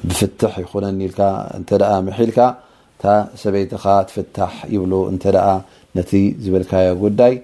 [0.08, 1.20] ብፍትሕ ይኹነኒ ኢልካ
[1.58, 2.38] እንተኣ ምሒልካ
[2.96, 3.04] እታ
[3.42, 5.50] ሰበይትካ ትፍታሕ ይብሉ እንተ ኣ
[5.96, 6.10] ነቲ
[6.44, 7.34] ዝብልካዮ ጉዳይ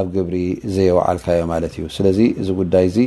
[0.00, 0.36] ኣብ ግብሪ
[0.74, 2.98] ዘየወዓልካዮ ማለት እዩ ስለዚ እዚ ጉዳይ እዚ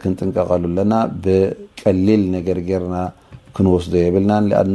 [0.00, 0.94] ክንጥንቀቀሉ ኣለና
[1.24, 2.96] ብቀሊል ነገር ገርና
[3.56, 4.74] ክንወስዶ የብልና ሊኣኑ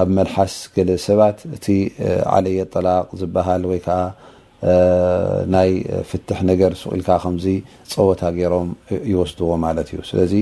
[0.00, 1.66] ኣብ መልሓስ ገለ ሰባት እቲ
[2.36, 4.00] ዓለየ ጠላቅ ዝበሃል ወይከዓ
[5.54, 5.70] ናይ
[6.10, 7.46] ፍትሕ ነገር ስቁኢልካ ከምዚ
[7.92, 8.70] ፀወታ ገይሮም
[9.10, 10.32] ይወስድዎ ማለት እዩ ስለዚ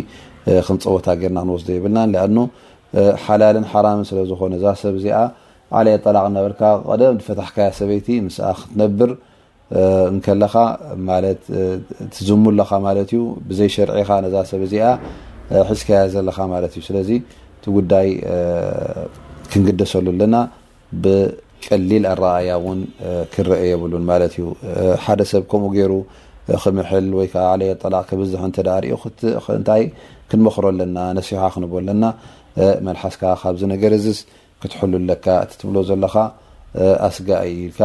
[0.66, 2.36] ክንፀወታ ገርና ክንወስደ ይብልናን ኣኑ
[3.24, 5.18] ሓላልን ሓራምን ስለዝኮነ ዛ ሰብ እዚኣ
[5.78, 9.10] ዓለየ ጠላቅ ነበርካ ቀደም ፈታሕካያ ሰበይቲ ምስኣ ክትነብር
[10.12, 10.54] እንከለካ
[11.10, 11.42] ማለት
[12.16, 14.86] ትዝሙለካ ማለት እዩ ብዘይ ሸርዒካ ነዛ ሰብ እዚኣ
[15.70, 17.10] ሕዝካያ ዘለካ ማለት እዩ ስለዚ
[17.56, 18.08] እቲ ጉዳይ
[19.50, 20.36] ክንግደሰሉ ኣለና
[21.64, 22.80] ቀሊል ኣረኣያ እውን
[23.34, 24.44] ክረአ የብሉን ማለት እዩ
[25.04, 25.92] ሓደ ሰብ ከምኡ ገይሩ
[26.64, 29.02] ክምሕል ወይ ከዓ ዓለየ ኣጠላቅ ከብዝሕ እንተዳ ርኡ
[29.60, 29.82] ንታይ
[30.30, 32.04] ክንመኽሮ ኣለና ነሲዮካ ክንብ ኣለና
[32.86, 34.20] መልሓስካ ካብዚ ነገር ዝዝ
[34.62, 36.14] ክትሕሉለካ እቲ ትብሎ ዘለካ
[37.08, 37.80] ኣስጋ ይኢልካ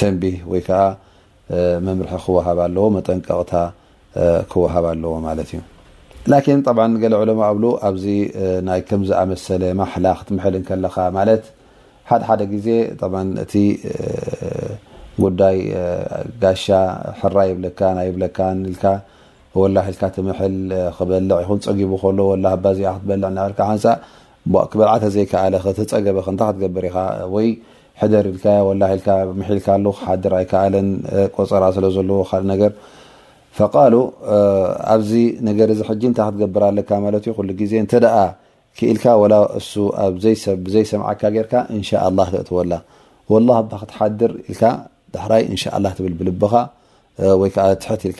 [0.00, 0.82] ተንቢህ ወይ ከዓ
[1.88, 3.52] መምርሒ ክወሃብ ኣለዎ መጠንቀቕታ
[4.52, 5.60] ክወሃብ ኣለዎ ማለት እዩ
[6.30, 8.04] ላኪን ብዓ ገለ ዑሎማ እብሉ ኣብዚ
[8.66, 11.44] ናይ ከምዝኣመሰለ ማሕላ ክትምሐልን ከለካ ማለት
[12.08, 12.68] ሓደ ሓደ ግዜ
[13.44, 13.54] እቲ
[15.22, 15.56] ጉዳይ
[16.42, 16.66] ጋሻ
[17.20, 18.38] ሕራይ ይብለካ ናይ ብለካ
[18.72, 18.84] ኢልካ
[19.60, 20.54] ወላ ኢልካ ትምሐል
[20.98, 23.86] ክበልዕ ይኹን ፀጊቡ ከሎ ወላ ኣባዚኣ ክትበልዕ ናልካ ሓንሳ
[24.72, 26.98] ክበልዓተ ዘይከኣለ ክትፀገበ ክንታይ ክትገብር ኢካ
[27.34, 27.48] ወይ
[28.02, 30.88] ሕደር ኢልካ ወላ ል ምሒልካ ሉ ክሓድርኣይ ከኣለን
[31.36, 32.72] ቆፀራ ስለ ዘለዎ ካልእ ነገር
[33.58, 33.94] ፈቃሉ
[34.94, 35.12] ኣብዚ
[35.48, 38.16] ነገር ዚ ሕጂ እንታይ ክትገብር ኣለካ ማለት እዩ ኩሉ ግዜ እንተደኣ
[38.78, 39.72] ክኢልካ ወላ እሱ
[40.04, 42.72] ኣብዘይሰብ ብዘይሰምዓካ ጌርካ እንሻ ላ ተእትወላ
[43.32, 44.62] ወላ ኣባ ክትሓድር ኢልካ
[45.14, 46.52] ድሕራይ እንሻ ላ ትብል ብልብኻ
[47.40, 48.14] ወይ ዓ ትሕት ኢል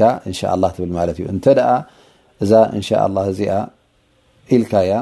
[0.77, 1.77] ትብል ማለት እዩ እንተ ኣ
[2.45, 2.89] እዛ እንሻ
[3.19, 3.55] ላ እዚኣ
[4.57, 4.99] ኢልካ ያ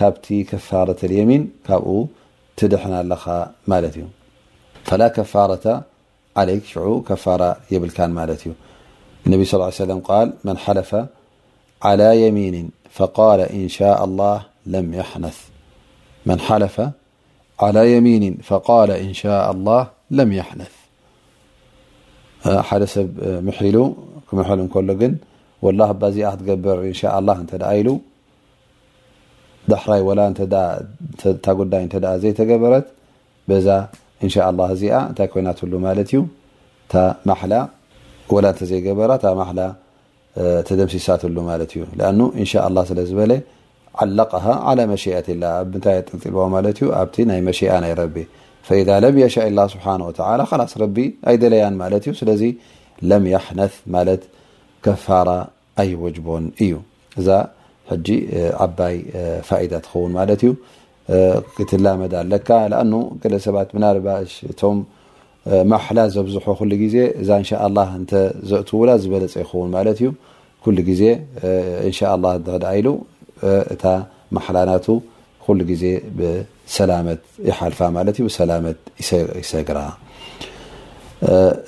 [0.00, 1.88] ካብቲ ከፋረة የሚን ካብኡ
[2.58, 3.24] ትድሕና ኣለኻ
[3.72, 4.04] ማለት እዩ
[4.88, 5.50] ፈላ ከፋረ
[6.40, 8.52] ዓለይክ ሽዑ ከፋራ የብልካን ማለት እዩ
[9.26, 10.90] ነب صلى ا عيه وسም قል من ሓፈ
[12.22, 12.28] ي
[16.28, 16.76] መن ሓለፈ
[17.64, 19.82] على يሚيን فقال إن شاء الله
[20.18, 20.74] لም يحነث
[22.68, 23.08] ሓደ ሰብ
[23.46, 23.76] ምሒሉ
[24.28, 25.12] ክምሐል ከሎ ግን
[25.64, 27.88] ولላه ባ ዚኣ ትገብር إን ሻء الله ተ ኢሉ
[29.72, 30.20] ዳሕራይ وላ
[31.44, 31.82] ታ ጉዳይ
[32.22, 32.86] ዘይተገበረት
[33.48, 33.68] በዛ
[34.24, 36.20] إن ሻاء الله እዚኣ እንታይ ኮይናትሉ ማለት እዩ
[36.92, 36.94] ታ
[37.30, 37.52] ማحላ
[38.44, 39.40] ላ ዘይበራ ታማ
[40.68, 41.40] ተደምሲሳትሉ
[43.10, 43.20] ዝበ
[44.02, 44.30] ዓለق
[44.68, 45.22] على መ ኣ
[46.76, 47.66] ይ ይ
[51.08, 51.64] ي ኣይደለያ
[53.34, 53.74] يحነث
[54.84, 55.28] ከፋራ
[55.82, 56.72] ኣይ ወጅቦን እዩ
[57.20, 57.28] እዛ
[58.66, 58.96] ዓባይ
[62.88, 62.96] ን
[63.30, 63.56] ዩ ሰባ
[65.72, 67.80] ማሕላ ዘብዝሖ ሉ ዜ እዛ ን ላ
[68.48, 69.88] ዘእትውላ ዝበለፀ ይኸውን ማት
[70.78, 71.04] እዩ ዜ
[71.86, 72.88] ን ኢሉ
[73.74, 73.84] እታ
[74.36, 74.86] ማሓላናቱ
[75.60, 75.86] ሉ ዜ
[76.90, 77.80] ላሓልፋ
[78.38, 78.76] ሰላት
[79.42, 79.78] ይሰግራ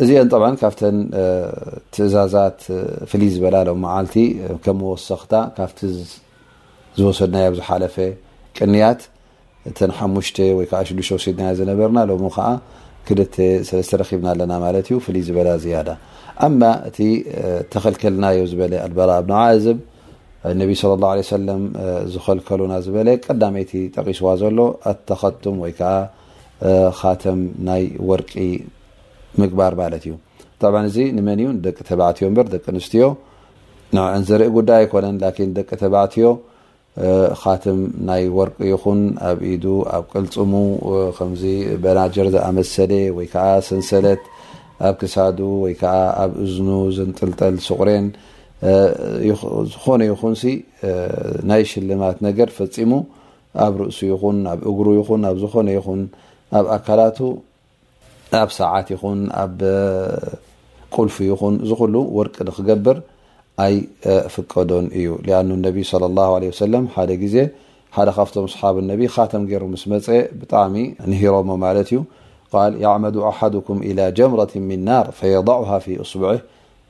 [0.05, 0.29] እዚአን
[0.61, 0.97] ካብን
[1.95, 2.59] ትእዛዛት
[3.11, 4.15] ፍልይ ዝበላ ሎ መዓልቲ
[4.65, 5.81] ከም ወሰክታ ካብቲ
[6.99, 7.95] ዝወሰድና ብ ዝሓለፈ
[8.57, 9.01] ቅንያት
[9.99, 10.15] ሓሙ
[10.61, 12.47] ወዓ ሽወና ዝነበርና ሎ ከዓ
[13.09, 13.19] ክል
[13.69, 15.89] ሰለስተ ረብና ኣለና ማለት እዩ ፍሉይ ዝበላ ዝያዳ
[16.47, 16.99] ኣማ እቲ
[17.73, 19.79] ተኸልከልናዮ ዝበ ኣበኣናባዝብ
[20.61, 21.37] ነቢ صለى ላه ሰ
[22.13, 24.59] ዝኸልከሉና ዝበለ ቀዳመይቲ ጠቂስዋ ዘሎ
[24.93, 25.93] ኣተኸቱም ወይ ከዓ
[27.01, 28.33] ካተም ናይ ወርቂ
[29.41, 30.15] ምግባር ማለት እዩ
[30.63, 33.05] ጣብ እዚ ንመን እዩ ደቂ ተባዕትዮ በር ደቂ ኣንስትዮ
[33.97, 36.29] ን ዝርኢ ጉዳይ ኣይኮነን ን ደቂ ተባዕትዮ
[37.43, 37.79] ካትም
[38.09, 39.65] ናይ ወርቂ ይኹን ኣብ ኢዱ
[39.97, 40.53] ኣብ ቅልፅሙ
[41.17, 41.43] ከምዚ
[41.85, 44.23] መናጀር ዝኣመሰለ ወይ ከዓ ስንሰለት
[44.89, 48.07] ኣብ ክሳዱ ወይ ከዓ ኣብ እዝኑ ዝንጥልጠል ስቁሬን
[49.73, 50.35] ዝኾነ ይኹን
[51.51, 52.93] ናይ ሽልማት ነገር ፈፂሙ
[53.65, 56.01] ኣብ ርእሱ ይኹን ኣብ እግሩ ይኹን ኣብ ዝኾነ ይኹን
[56.59, 57.19] ኣብ ኣካላቱ
[58.43, 59.57] ኣብ ሰዓት ይኹን ኣብ
[60.97, 62.97] ቁልፍ ይኹን ዝኩሉ ወርቂ ንክገብር
[63.63, 63.75] ይ
[64.35, 67.37] ፍቀዶን እዩ ኣ ሓደ ግዜ
[67.97, 70.07] ሓደ ካብቶም صሓብ ነቢ ካቶም ገ ስ መፀ
[70.41, 70.75] ብጣዕሚ
[71.11, 71.99] ንሂሮሞ ማለት እዩ
[72.71, 75.71] ል ዕመዱ ኣሓኩም ላ ጀምረት ም ናር ፈየضዑሃ
[76.13, 76.33] ስቡዒ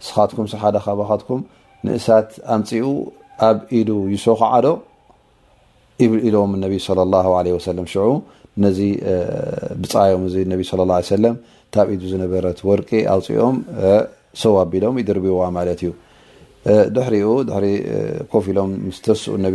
[0.06, 1.40] ስካትኩም ሓደ ካካትኩም
[1.86, 2.86] ንእሳት ኣንፅኡ
[3.48, 4.66] ኣብ ኢሉ ይሰኩዓዶ
[6.12, 6.74] ብል ኢሎም ነቢ
[7.34, 7.34] ዑ
[8.64, 8.80] ነዚ
[9.82, 11.36] ብፅዮም
[11.74, 13.56] ታብ ኢ ዝነበረት ወርቂ ኣውፅኦም
[14.42, 15.90] ሰዋኣቢሎም ይድርብዋ ማለት እዩ
[16.96, 17.54] ድሕሪኡ ድ
[18.32, 19.54] ኮፍ ኢሎም ምስ ተስኡ ነቢ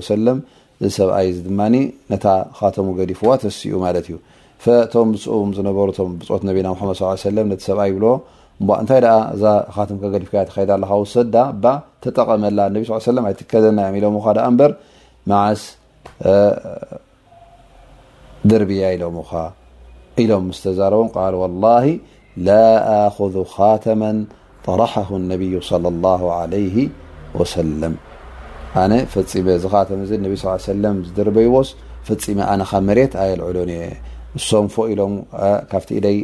[0.00, 0.38] ى ሰለም
[0.84, 1.60] ዚ ሰብኣይ ዚ ድማ
[2.12, 2.26] ነታ
[2.58, 4.16] ካተሙ ገዲፍዋ ተሲኡ ማለት እዩ
[4.64, 8.04] ፈቶም ብፅም ዝነበሩም ብፅት ነና መድ ነቲ ሰብኣይ ይብ
[8.82, 9.00] እንታይ
[9.34, 9.42] እዛ
[10.14, 11.36] ገዲፍካ ከዳ ኣለካ ሰዳ
[12.04, 12.80] ተጠቐመላ ለ
[13.28, 14.16] ኣይትከዘናዮ ኢሎም
[14.60, 14.72] በር
[15.30, 15.62] መዓስ
[18.50, 19.42] ድርብያ ኢሎም ካ
[20.22, 21.08] ኢሎም ምስ ተዛረቦም
[21.64, 21.88] ላሂ
[22.48, 22.56] ላ
[23.04, 24.02] ኣذ ካተመ
[24.68, 25.52] طረሓሁ ነቢዩ
[25.84, 26.14] ለ ላ
[26.52, 26.58] ለ
[27.38, 27.94] ወሰለም
[28.82, 31.68] ኣነ ፈፂመ እዚ ካባቶምዚ ነቢ ሳ ሰለም ዝደረበይዎስ
[32.08, 33.84] ፈፂመ ኣነካብ መሬት ኣየልዑሎን እየ
[34.36, 35.12] ንሶም ፎ ኢሎም
[35.72, 36.18] ካብቲ ኢደይ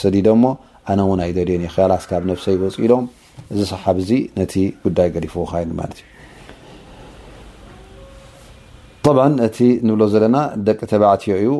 [0.00, 0.52] ሰዲዶ ሞ
[0.90, 3.04] ኣነ እውን ኣይደልዮን ክላስ ካብ ነፍሰ ይወፂ ኢሎም
[3.52, 4.54] እዚ ሰሓብ እዙ ነቲ
[4.86, 6.08] ጉዳይ ገሊፉዎካይ ማለት እዩ
[9.08, 11.50] طبع እቲ ንብሎ ዘለና ደቂ ተባዕትዮ እዩ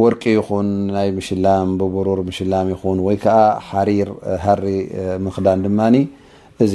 [0.00, 3.36] ወርቂ ይኹን ናይ ምሽላም ብቡሩር ምሽላም ይን ወይ ዓ
[3.68, 4.08] حሪር
[4.44, 4.64] ሃሪ
[5.26, 5.80] ምክዳን ድማ
[6.64, 6.74] እዚ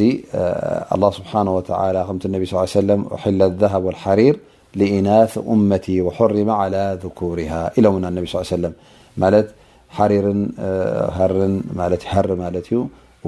[0.95, 2.43] لله ስብሓه و ከቲ ቢ
[2.75, 2.89] صل
[3.25, 4.35] أላ الذهብ والحሪር
[4.79, 8.21] لإናث أመቲ وحርመ على ذكርه ኢሎ ና لى
[9.21, 9.23] ማ
[12.11, 12.79] ح ማ ዩ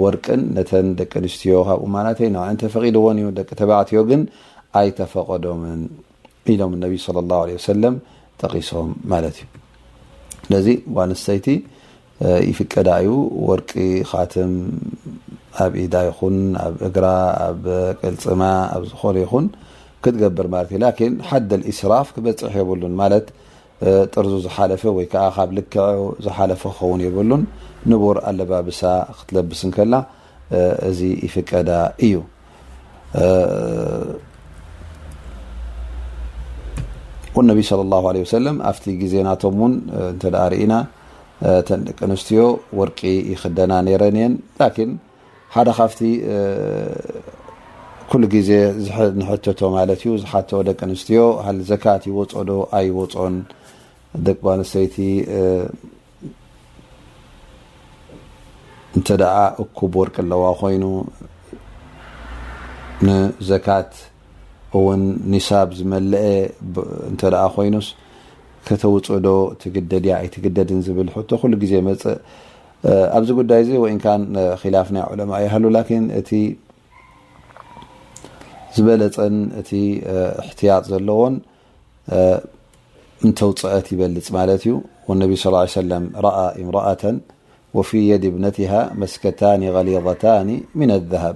[0.02, 4.12] ወርቅን ነተ ደቂ ኣንስትዮ ካብኡ ፈዲ ዎን ደቂ ተባትዮ ግ
[4.80, 5.82] ኣይተፈቐዶምን
[6.54, 7.96] ኢሎም ነቢ ለ ላه ሰለም
[8.42, 9.50] ጠቂሶም ማለት እዩ
[10.46, 11.48] ስለዚ ዋንስተይቲ
[12.50, 13.12] ይፍቀዳ እዩ
[13.50, 13.72] ወርቂ
[14.12, 14.52] ካትም
[15.66, 17.06] ኣብ ኢዳ ይኹን ኣብ እግራ
[17.50, 17.64] ኣብ
[18.02, 18.42] ቅልፅማ
[18.76, 19.46] ኣብ ዝኾሉ ይኹን
[20.06, 20.96] ክትገብር ማለት እዩ ላን
[21.30, 23.28] ሓደ እስራፍ ክበፅሕ የብሉን ማለት
[24.14, 25.86] ጥርዙ ዝሓለፈ ወይ ከዓ ካብ ልክዐ
[26.26, 27.42] ዝሓለፈ ክኸውን ይብሉን
[27.92, 28.82] ንቡር ኣለባብሳ
[29.18, 29.94] ክትለብስን ከላ
[30.90, 31.70] እዚ ይፍቀዳ
[32.08, 32.14] እዩ
[37.50, 39.74] ነቢ صى الله عله ለም ኣብቲ ግዜ ናቶም ውን
[40.12, 40.74] እተ ርእና
[41.68, 42.42] ተን ደቂ ኣንስትዮ
[42.80, 43.00] ወርቂ
[43.32, 44.34] ይክደና ነረን እየን
[44.90, 44.92] ን
[45.56, 46.00] ሓደ ካብቲ
[48.10, 48.50] ኩሉ ግዜ
[49.20, 53.36] ንሕተቶ ማለት እዩ ዝሓተ ደቂ ኣንስትዮ ሃ ዘካት ይወፀዶ ኣይወፅን
[54.28, 54.96] ደቂ ንሰይቲ
[58.98, 59.08] እንተ
[59.64, 60.84] እኩብ ወርቂ ኣለዋ ኮይኑ
[63.06, 63.92] ንዘካት
[64.78, 65.02] እውን
[65.34, 66.26] ኒሳብ ዝመለአ
[67.12, 67.24] እተ
[67.56, 67.88] ኮይኑስ
[68.68, 69.28] ከተውፅዶ
[69.62, 71.10] ትግደድ እያ ኣይ ትግደድን ዝብል
[71.54, 72.18] ሉ ዜ መፅእ
[73.18, 74.00] ኣብዚ ጉዳይ ወን
[74.76, 75.66] ላፍ ናይ ዑለማ ይሉ
[76.20, 76.42] እ
[78.76, 79.72] ዝበለፀን እቲ
[80.42, 81.36] እሕትያጥ ዘለዎን
[83.26, 84.74] እንተውፅአት ይበልፅ ማለት እዩ
[85.22, 87.04] ነቢ صى ه ረኣ እምرኣة
[87.78, 90.50] ወፊ የድ እብነትه መስከታኒ غሊضታኒ
[90.88, 91.36] ና لذሃብ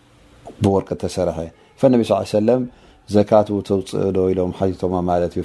[0.65, 2.01] ብርቀ ተሰሐፈነቢ
[2.47, 2.63] ለም
[3.15, 5.43] ዘካቱ ተውፅእዶ ኢሎም ሓቶ ማለት እዩ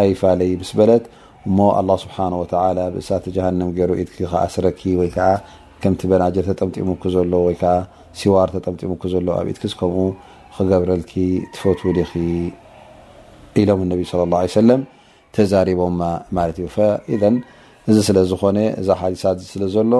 [0.00, 1.04] ኣይፋለይ ምስ በለት
[1.48, 2.52] እሞ ኣ ስብሓተ
[2.94, 5.28] ብእሳተ ጀሃንም ገይሩ ኢድ ከኣስረኪ ወይ ከዓ
[5.82, 7.74] ከምቲ በናጀር ተጠምጢሙክ ዘሎ ወይከዓ
[8.20, 10.06] ሲዋር ተጠምጢሙክ ዘሎ ኣብ ኢትክስ ከምኡ
[10.56, 11.14] ክገብረልኪ
[11.54, 12.12] ትፈትውሊኺ
[13.60, 14.80] ኢሎም ነቢ ለ ه ሰለም
[15.36, 15.80] ተዛሪቦ
[16.38, 16.66] ማለት እዩ
[17.14, 17.36] ኢን
[17.90, 19.92] እዚ ስለ ዝኮነ እዛ ሓዲሳት ስለዘሎ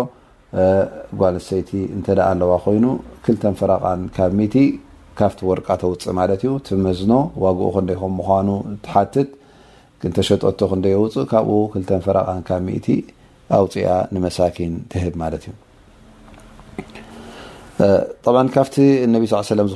[1.21, 1.71] ጓልሰይቲ
[2.31, 2.85] ኣለዋ ኮይኑ
[3.25, 4.65] ክልተ ፈረቃን ካብ እ
[5.19, 7.13] ካብቲ ወርቃ ተውፅእ ማ ዩ ትመዝኖ
[7.45, 7.65] ዋግኡ
[8.01, 8.49] ክም ምኑ
[8.93, 9.31] ሓትት
[10.17, 11.57] ተሸጠቶ ክ የውፅእ ካብኡ
[12.07, 12.29] ፈረق
[12.67, 12.99] ብ እ
[13.57, 15.15] ኣውፅያ ንመሳን ትህብ
[15.49, 15.55] ዩ
[18.55, 18.67] ካብ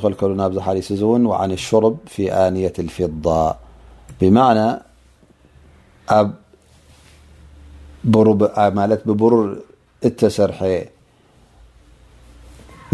[0.01, 1.99] ዝልከሉ ናብ ሓስ እን ሹርብ
[2.43, 3.13] ኣንة ፊض
[8.01, 9.45] ብ ብሩር
[10.07, 10.59] እተሰርሐ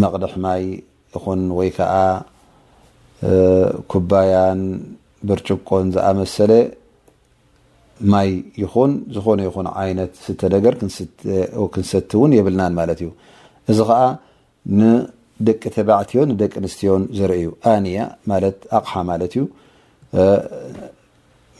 [0.01, 0.63] መቕድሕ ማይ
[1.13, 1.93] ይኹን ወይ ከዓ
[3.91, 4.61] ኩባያን
[5.29, 6.51] ብርጭቆን ዝኣመሰለ
[8.11, 8.29] ማይ
[8.63, 10.73] ይኹን ዝኾነ ይኹን ዓይነት ስተ ነገር
[11.73, 13.09] ክንሰት እውን የብልናን ማለት እዩ
[13.71, 14.01] እዚ ከዓ
[14.79, 17.99] ንደቂ ተባዕትዮን ንደቂ ኣንስትዮን ዘርእዩ ኣንያ
[18.31, 19.43] ማለት ኣቕሓ ማለት እዩ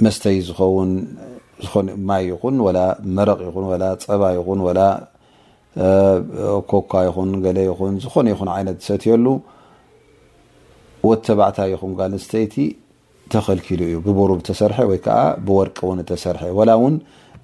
[0.06, 2.80] መስተይ ዝኸውንማይ ይኹን ወላ
[3.18, 4.72] መረቕ ይኹን ወላ ፀባ ይኹን ወ
[6.71, 9.25] ኮካ ይኹን ገሌ ይኹን ዝኾነ ይኹን ዓይነት ዝሰትየሉ
[11.08, 12.55] ወት ተባእታ ይኹን ጋልስተይቲ
[13.34, 16.95] ተከልኪሉ እዩ ብቡሩ ተሰርሐ ወይ ከዓ ብወርቂ እውን ተሰርሐ ወላ እውን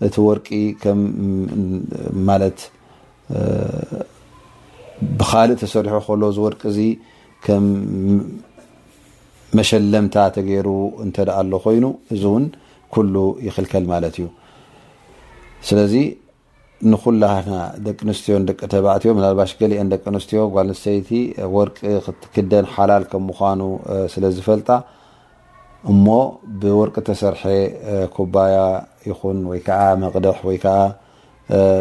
[0.07, 0.47] እቲ ወርቂ
[2.29, 2.59] ማት
[5.19, 6.79] ብካልእ ተሰሪሑ ከሎ ዚ ወርቂ እዚ
[7.45, 7.63] ከም
[9.57, 10.67] መሸለምታ ተገይሩ
[11.05, 12.45] እንተ ደኣ ኣሎ ኮይኑ እዚ እውን
[12.93, 13.15] ኩሉ
[13.47, 14.27] ይኽልከል ማለት እዩ
[15.67, 15.93] ስለዚ
[16.91, 17.54] ንኩላሃና
[17.86, 21.10] ደቂ ኣንስትዮንደቂ ተባዕትዮ ናልባሽ ገሊአን ደቂ ኣንስትዮ ጓል ንስተይቲ
[21.56, 23.62] ወርቂ ክትክደን ሓላል ከም ምኳኑ
[24.13, 24.69] ስለ ዝፈልጣ
[25.93, 26.06] እሞ
[26.62, 27.43] ብወርቂ ተሰርሐ
[28.17, 28.58] ኩባያ
[29.10, 30.78] ይኹን ወይ ከዓ መቕደሕ ወይ ከዓ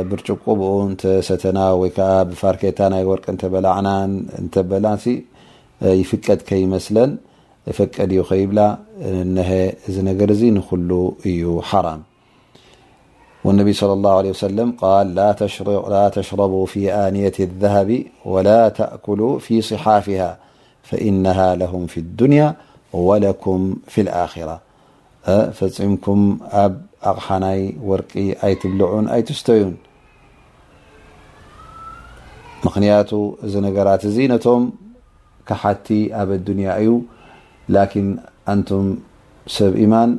[0.08, 1.98] ብርጭቁ ብኡ እተሰተና ወይዓ
[2.30, 4.12] ብፋርኬታ ናይ ወርቂ እተበላዕናን
[4.44, 5.06] እተበላንሲ
[6.02, 7.12] ይፍቀድ ከይመስለን
[7.78, 8.60] ፈቀድ እዩ ከይብላ
[9.36, 9.50] ነሀ
[9.88, 10.90] እዚ ነገር እዚ ንኩሉ
[11.30, 12.00] እዩ ሓራም
[13.44, 20.38] والنبي صلى الله عله وسلم قال لا تشربوا في آنية الذهب ولا تأكلوا في صحافها
[20.82, 22.54] فإنها لهم في الدنيا
[22.92, 24.60] ولكم في الآخرة
[25.52, 29.76] فمكم أب أقحني ور أيتبلعون أيتستين
[32.64, 33.06] مخنية
[33.44, 34.72] نجرت نم
[35.46, 35.92] كحت
[36.28, 36.88] ب الدنيا ي
[37.68, 38.86] لكن أنم
[39.56, 40.18] س إيمان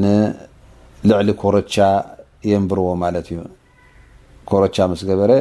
[0.00, 1.74] ንልዕሊ ኮረቻ
[2.50, 3.40] የንብርዎ ማለት እዩ
[4.50, 5.32] ኮረቻ ምስ ገበረ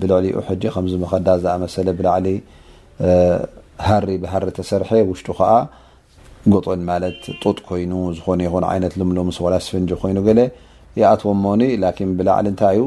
[0.00, 2.26] ብልዕሊ ኡ ሕጂ ከምዚ መኸዳ ዝኣመሰለ ብላዕሊ
[3.86, 5.50] ሃሪ ብሃሪ ተሰርሐ ውሽጡ ከዓ
[6.52, 10.18] ጎጦን ማለት ጡጥ ኮይኑ ዝኾነ ይኹን ይነት ልሙሎምስ ወላ ስፈንጂ ኮይኑ
[11.00, 11.62] ይኣትዎ ሞኒ
[12.08, 12.84] ን ብላዕሊ እንታይ ዩ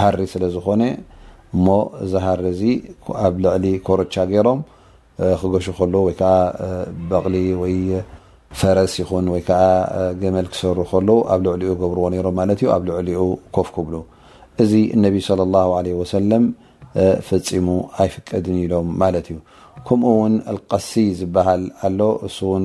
[0.00, 0.82] ሃሪ ስለ ዝኾነ
[1.56, 1.66] እሞ
[2.04, 2.62] እዚ ሃሪ እዚ
[3.26, 4.60] ኣብ ልዕሊ ኮረቻ ገይሮም
[5.40, 6.34] ክገሹ ከሎ ወይከዓ
[7.08, 7.34] በቕሊ
[7.72, 8.02] ይ
[8.60, 9.62] ፈረስ ይኹን ወይ ከዓ
[10.22, 13.20] ገመል ክሰሩ ከሉ ኣብ ልዕሊኡ ገብርዎ ነይሮም ማለት እዩ ኣብ ልዕሊኡ
[13.58, 13.94] ኮፍ ክብሉ
[14.62, 16.44] እዚ እነቢ ص ላه ع ሰለም
[17.28, 17.68] ፈፂሙ
[18.02, 19.38] ኣይፍቀድን ኢሎም ማለት እዩ
[19.88, 20.34] ከምኡ እውን
[20.72, 22.64] ቀሲ ዝበሃል ኣሎ እሱውን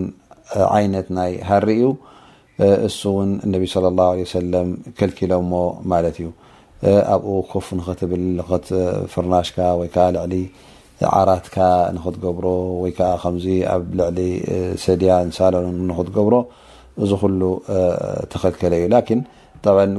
[0.78, 1.86] ዓይነት ናይ ሃር እዩ
[2.88, 5.52] እሱ ውን እነቢ ሰም ከልኪሎሞ
[5.92, 6.28] ማለት እዩ
[7.16, 8.68] ኣብኡ ኮፍ ንክትብል ኽት
[9.14, 10.34] ፍርናሽካ ወይከዓ ልዕሊ
[11.18, 11.58] ዓራትካ
[11.96, 12.46] ንክትገብሮ
[12.84, 14.20] ወይዓ ከዚ ኣብ ልዕሊ
[14.84, 15.56] ሰድያ እንሳለ
[15.90, 16.36] ንክትገብሮ
[17.06, 17.42] እዚ ኩሉ
[18.34, 18.98] ተኸልከለ እዩ ላ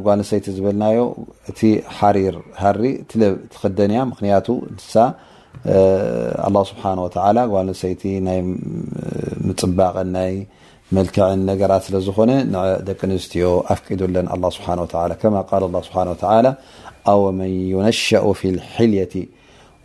[0.07, 0.99] ጓንሰይቲ ዝብልናዮ
[1.51, 1.61] እቲ
[2.37, 2.83] ርሃሪ
[3.63, 5.07] ክደንያ ምክንያቱ ን ስሓ
[7.69, 8.41] ጓሰይቲ ይ
[9.63, 10.35] ፅባቐን ናይ
[10.97, 12.31] መልክዕን ነገራት ስለዝኾነ
[12.89, 14.63] ደቂ ኣንስትዮ ኣፍቂዱለን ስ
[15.23, 15.33] ከ
[15.89, 16.35] ስሓ
[17.15, 17.99] ኣመን ዩነሸ
[18.39, 19.15] ፊ ሒልየቲ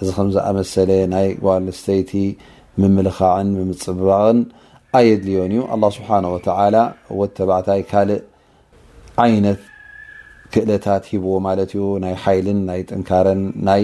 [0.00, 2.10] እዚ ከምዝኣመሰለ ናይ ጓል ስተይቲ
[2.82, 4.38] ምምልካዕን ምፅብባቅን
[4.98, 6.76] ኣየድልዮን እዩ ኣه ስብሓ ወተላ
[7.20, 8.20] ወ ተባዕታይ ካልእ
[9.24, 9.60] ዓይነት
[10.52, 13.82] ክእለታት ሂብዎ ማለትዩ ናይ ሓይልን ናይ ጥንካረን ናይ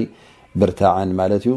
[0.61, 1.53] ብርታዕን ማለት እዩ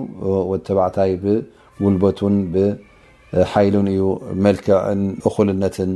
[0.51, 4.01] ወ ተባዕታይ ብጉልበቱን ብሓይሉን እዩ
[4.45, 5.01] መልክዕን
[5.55, 5.93] እልነትን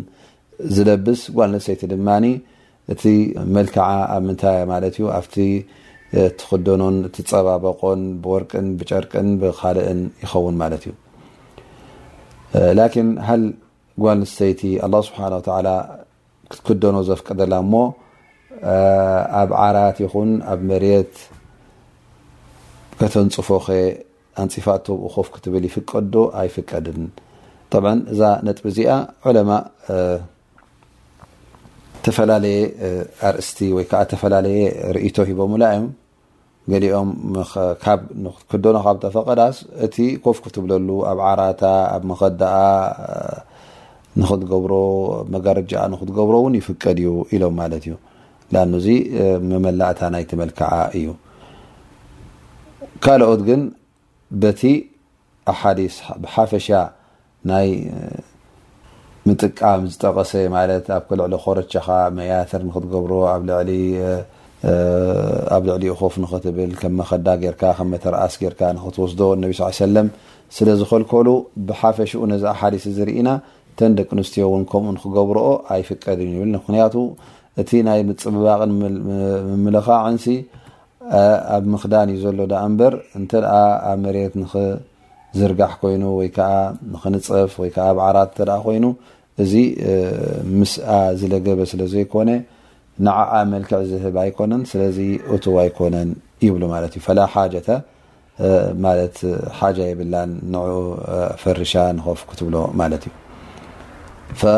[0.76, 2.09] ዝለብስ ጓል ስተይቲ ድማ
[2.93, 3.03] እቲ
[3.55, 5.20] መልክዓ ኣብ ምንታያ ማ ዩ ኣ
[6.39, 10.93] ቲክደኖን ትፀባበቆን ብወርቅን ብጨርቅን ብካልእን ይኸውን ማለት እዩ
[12.78, 13.43] ላን ሃል
[14.03, 15.68] ጓል ንስተይቲ ኣه ስብሓነ ተላ
[16.57, 17.74] ትክደኖ ዘፍቀደላ እሞ
[19.41, 21.14] ኣብ ዓራት ይኹን ኣብ መርት
[22.99, 23.70] ከተንፅፎ ኸ
[24.41, 27.03] ኣንፅፋጥ ተብኡ ከፍ ክትብል ይፍቀዶ ኣይፍቀድን
[27.84, 28.91] ብ እዛ ነጥቢ እዚኣ
[29.28, 29.51] ዑለማ
[32.05, 32.59] ተፈላለየ
[33.30, 34.62] ኣርእስቲ ወይ ከዓ ዝተፈላለየ
[34.95, 35.88] ርእቶ ሂቦ ሙላ እዮም
[36.72, 37.09] ገሊኦም
[38.51, 39.95] ክደኖ ካብ ተፈቀዳስ እቲ
[40.26, 41.62] ኮፍ ክትብለሉ ኣብ ዓራታ
[41.95, 42.51] ኣብ መኸድኣ
[44.22, 44.74] ንክትገብሮ
[45.18, 47.95] ኣ መጋርጃኣ ንክትገብሮ እውን ይፍቀድ እዩ ኢሎም ማለት እዩ
[48.55, 48.88] ለኣንዙ
[49.51, 51.07] መመላእታ ናይ ተመልክዓ እዩ
[53.05, 53.62] ካልኦት ግን
[54.43, 54.62] በቲ
[55.53, 56.68] ኣሓዲስ ብሓፈሻ
[57.51, 57.70] ናይ
[59.28, 61.88] ምጥቃም ዝጠቐሰ ማለት ኣብ ክልዕሊ ኮረቸኻ
[62.20, 63.70] መያስር ንክትገብሮ ኣብ ልዕሊ
[65.55, 70.07] ኣብ ልዕሊ ኮፍ ንክትብል ከም መከዳ ጌርካ ከም መተርኣስ ጌርካ ንክትወስዶ ነ ሳ ሰለም
[70.55, 71.28] ስለ ዝከልከሉ
[71.68, 73.30] ብሓፈሽኡ ነዚ ኣብ ሓዲስ ዝርኢና
[73.80, 75.45] ተን ደቂ ኣንስትዮ እውን ከምኡ ንክገብርኦ
[75.76, 76.95] ኣይፍቀድን ይብል ምክንያቱ
[77.62, 78.72] እቲ ናይ ምፅብባቅን
[79.49, 80.26] ምምልካ ዕንሲ
[81.55, 83.59] ኣብ ምክዳን እዩ ዘሎ ዳ እምበር እንተ ኣ
[83.91, 86.51] ኣብ መሬት ንክዝርጋሕ ኮይኑ ወይ ከዓ
[86.93, 88.86] ንክንፀፍ ወይከዓ ኣብዓራት እተኣ ኮይኑ
[89.43, 89.53] እዚ
[90.59, 90.88] ምስኣ
[91.20, 92.30] ዝለገበ ስለ ዘይኮነ
[93.07, 94.97] ንዓዓ መልክዕ ዝህብ ኣይኮነን ስለዚ
[95.35, 96.09] እቲዋ ኣይኮነን
[96.45, 97.55] ይብሉ ማለት እዩ ፈላ ሓጀ
[98.83, 98.91] ማ
[99.57, 100.61] ሓ የብላን ን
[101.41, 104.55] ፍርሻ ንኮፍ ክትብሎ ማለት እዩ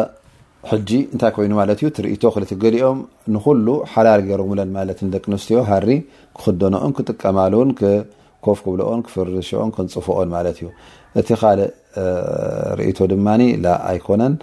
[0.89, 2.99] ጂ እንታይ ኮይኑ ማለ እዩ ትርእቶ ክልት ገሊኦም
[3.35, 5.89] ንኩሉ ሓላል ገይሮ ውለን ማለት ደቂ ኣንስትዮ ሃሪ
[6.37, 7.71] ክክደኖኦን ክጥቀማሉን
[8.45, 10.69] ኮፍ ክብልኦን ክፍርሽኦን ክንፅፍኦን ማለት እዩ
[11.21, 11.71] እቲ ካልእ
[12.79, 13.27] ርእቶ ድማ
[13.91, 14.33] ኣይኮነን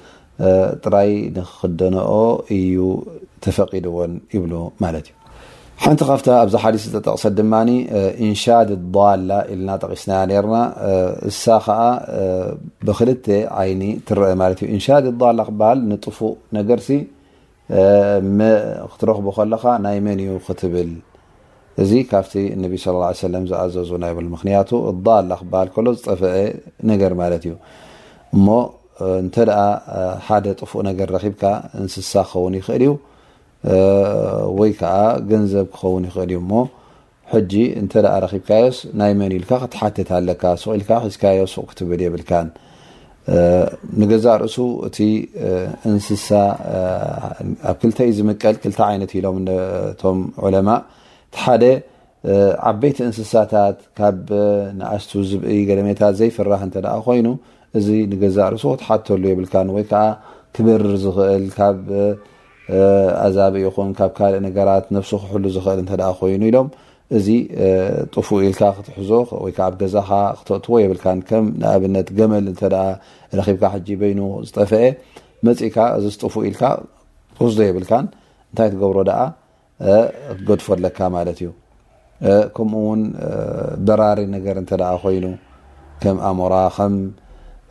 [0.85, 2.13] ጥራይ ንክደነኦ
[2.57, 2.77] እዩ
[3.45, 4.45] ተፈቂድዎን ይብ
[4.83, 5.13] ማ እዩ
[5.83, 7.53] ሓንቲ ካብ ኣብዚ ሓዲ ጠቕሰ ድማ
[8.25, 8.71] እንሻድ
[9.29, 10.13] ላ ልና ጠቂስና
[10.53, 10.59] ና
[11.31, 11.69] እሳ ከ
[12.89, 13.01] ብክ
[13.61, 13.71] ዓይ
[14.41, 14.83] አ እን
[15.59, 16.81] ሃል ንጥፉእ ነገር
[18.93, 20.91] ክትረኽቡ ለካ ናይ መን ክትብል
[21.83, 22.33] እዚ ካብቲ
[22.63, 23.13] ه
[23.51, 24.71] ዝኣዘዙ ናይ ምክንያቱ
[25.31, 25.39] ላ
[25.71, 26.33] ሃ ዝጠፈአ
[26.91, 27.55] ነገር ማት እዩ
[29.23, 29.67] እንተ ኣ
[30.27, 31.43] ሓደ ጥፉእ ነገር ረብካ
[31.81, 32.93] እንስሳ ክኸውን ይኽእል እዩ
[34.59, 34.97] ወይ ከዓ
[35.31, 36.63] ገንዘብ ክከውን ይኽእል እዩ ሞ
[37.33, 37.93] ሕጂ እንተ
[38.25, 42.33] ረብካዮስ ናይ መን ኢልካ ክትሓትት ኣለካ ስቁ ኢልካ ዝዮክትብል የብልካ
[44.01, 44.57] ንገዛ ርእሱ
[44.89, 44.99] እቲ
[45.91, 46.29] እንስሳ
[47.71, 50.69] ኣብ ክልተ ዩ ዝምቀል ክ ይነት ኢሎምቶም ዑለማ
[51.27, 51.65] እቲ ሓደ
[52.71, 54.19] ዓበይቲ እንስሳታት ካብ
[54.79, 56.77] ንኣስቱ ዝብኢ ገለሜታት ዘይፍራሕ እተ
[57.07, 57.27] ኮይኑ
[57.79, 60.03] እዚ ንገዛእ ርእስ ክትሓተሉ የብልካን ወይ ከዓ
[60.55, 61.83] ክበር ዝኽእል ካብ
[63.27, 66.69] ኣዛቢ ይኹን ካብ ካልእ ነገራት ነብሲ ክሕሉ ዝኽእል እንተ ኮይኑ ኢሎም
[67.19, 67.27] እዚ
[68.15, 69.11] ጥፉ ኢልካ ክትሕዞ
[69.45, 72.61] ወይከዓ ኣብ ገዛካ ክተትዎ የብልካን ከም ንኣብነት ገመል እተ
[73.39, 74.81] ረኪብካ ሕጂ በይኑ ዝጠፍአ
[75.47, 76.63] መፅእካ እዚ ዝጡፉ ኢልካ
[77.53, 78.07] ስዶ የብልካን
[78.51, 79.23] እንታይ ትገብሮ ኣ
[80.43, 81.51] ትገድፈለካ ማለት እዩ
[82.57, 83.03] ከምኡ ውን
[83.89, 84.71] በራሪ ነገር እንተ
[85.03, 86.55] ኮይኑከም ኣእሞራ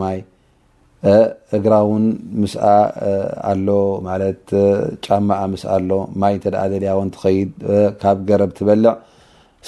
[1.57, 2.05] እግራ እውን
[2.41, 2.65] ምስኣ
[3.53, 3.69] ኣሎ
[4.09, 4.43] ማለት
[5.07, 5.89] ጫማኣ ምስ ኣሎ
[6.23, 6.45] ማይ እተ
[6.75, 7.53] ደልያ ውን ትኸይድ
[8.03, 8.93] ካብ ገረብ ትበልዕ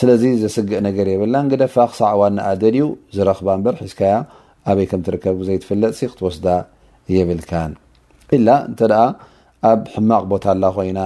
[0.01, 2.85] ስለዚ ዘስግእ ነገር የብልና ንግደፋ ክሳዕ ዋ እንኣ ደልዩ
[3.17, 4.13] ዝረክባ ንበር ሒዝካያ
[4.71, 6.47] ኣበይ ከም ትርከብ ግዘ ትፍለጥ ሲ ክትወስዳ
[7.17, 7.73] የብልካን
[8.39, 8.93] ኢላ እንተኣ
[9.73, 11.01] ኣብ ሕማቕ ቦታ ኣላ ኮይና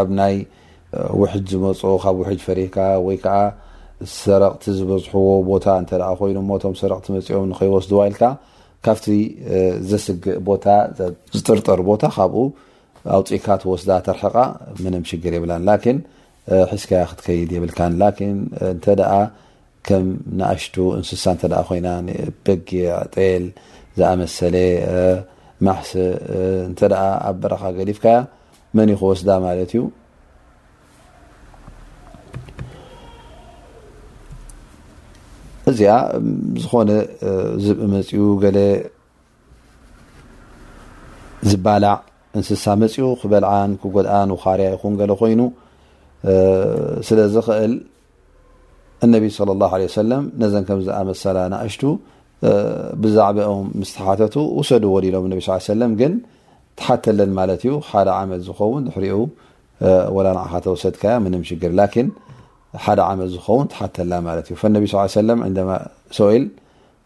[0.00, 0.34] ኣብ ናይ
[1.20, 2.76] ውሕጅ ዝመፁ ካብ ውሕጅ ፈሪሕካ
[3.08, 3.36] ወይ ከዓ
[4.20, 5.90] ሰረቕቲ ዝበዝሕዎ ቦታ እንተ
[6.22, 8.22] ኮይኑ ሞቶም ሰረቕቲ መፅኦም ንከይወስዱዋ ይልካ
[8.86, 9.06] ካብቲ
[9.90, 10.66] ዘስግእ ቦታ
[11.36, 12.44] ዝጥርጠር ቦታ ካብኡ
[13.16, 14.36] ኣውፂኢካት ወስዳ ተርሕቃ
[14.84, 15.98] ምንም ሽግር የብላን ላን
[16.72, 17.92] ሕዝካያ ክትከይድ የብልካን
[18.34, 18.36] ን
[18.72, 18.86] እንተ
[19.86, 20.06] ከም
[20.38, 21.88] ንኣሽቱ እንስሳ እተ ኮይና
[22.46, 22.70] በጊ
[23.14, 23.44] ጤል
[23.98, 24.56] ዝኣመሰለ
[25.66, 25.90] ማሕስ
[26.68, 26.80] እንተ
[27.28, 28.18] ኣብ በረኻ ገሊፍካያ
[28.78, 29.82] መን ይኹ ወስዳ ማለት እዩ
[35.70, 35.90] እዚኣ
[36.62, 36.90] ዝኾነ
[37.64, 38.58] ዝብኢ መፅኡ ገለ
[41.50, 41.94] ዝባላዕ
[42.38, 45.40] እንስሳ መፅኡ ክበልዓን ክጎድኣን ውኻርያ ይኹን ገለ ኮይኑ
[47.08, 47.72] ስለዝክእል
[49.04, 51.82] እነቢ ለ ላه ለ ሰለም ነዘን ከም ዝኣመሰላ ናእሽቱ
[53.02, 56.12] ብዛዕባኦም ምስተሓተቱ ውሰዱ ወዲሎም እነቢ ስ ሰለም ግን
[56.80, 59.18] ትሓተለን ማለት እዩ ሓደ ዓመት ዝኸውን ድሕሪኡ
[60.18, 61.72] ወላ ንኣሓተ ወሰድካያ ምንም ሽግር
[62.84, 64.86] ሓደ ዓመት ዝከውን ትሓተላ ማለት እዩ ነቢ
[65.40, 65.72] ም
[66.20, 66.46] ሶኢል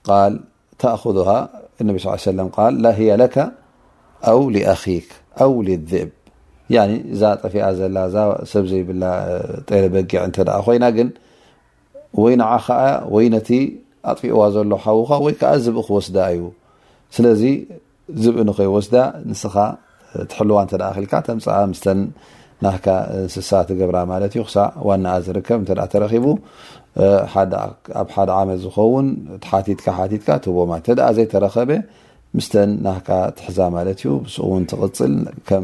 [0.08, 0.34] ል
[0.80, 1.28] ተأذه
[1.88, 1.96] ነቢ
[2.38, 3.36] ل ላ ህያ ለك
[4.30, 4.84] ኣው لኣክ
[5.42, 6.10] ኣው لذእብ
[7.14, 7.96] እዛ ጠፊኣ ዘላ
[8.52, 9.04] ሰብ ዘይብላ
[9.68, 10.30] ጠር በጊዕ እ
[10.66, 11.08] ኮይና ግን
[12.22, 12.68] ወይ ንዓ ከ
[13.14, 13.48] ወይ ነቲ
[14.10, 16.42] ኣጥእዋ ዘሎ ሓዉኻ ወይ ዓ ዝብእ ክ ወስዳ እዩ
[17.16, 17.42] ስለዚ
[18.22, 18.94] ዝብእ ንኮይ ወስዳ
[19.30, 19.54] ንስኻ
[20.32, 20.72] ትሕልዋ እተ
[21.04, 21.12] ልካ
[21.70, 21.84] ምፅ
[22.64, 22.72] ና
[23.18, 25.60] እንስሳገብራ ማ ዩ ክ ዋኣ ዝርከብ
[25.92, 26.26] ተረቡ
[27.40, 27.52] ኣብ
[28.16, 29.08] ሓደ መት ዝከውን
[29.46, 29.48] ካ
[29.86, 31.72] ካ ቦ ተ ዘይተረኸበ
[32.36, 32.52] ምስተ
[32.86, 32.94] ና
[33.38, 35.12] ትሕዛ ማ ዩ ን ትቕፅል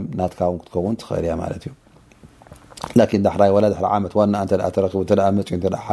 [0.03, 1.37] ም ና ክከውን ትኽእያ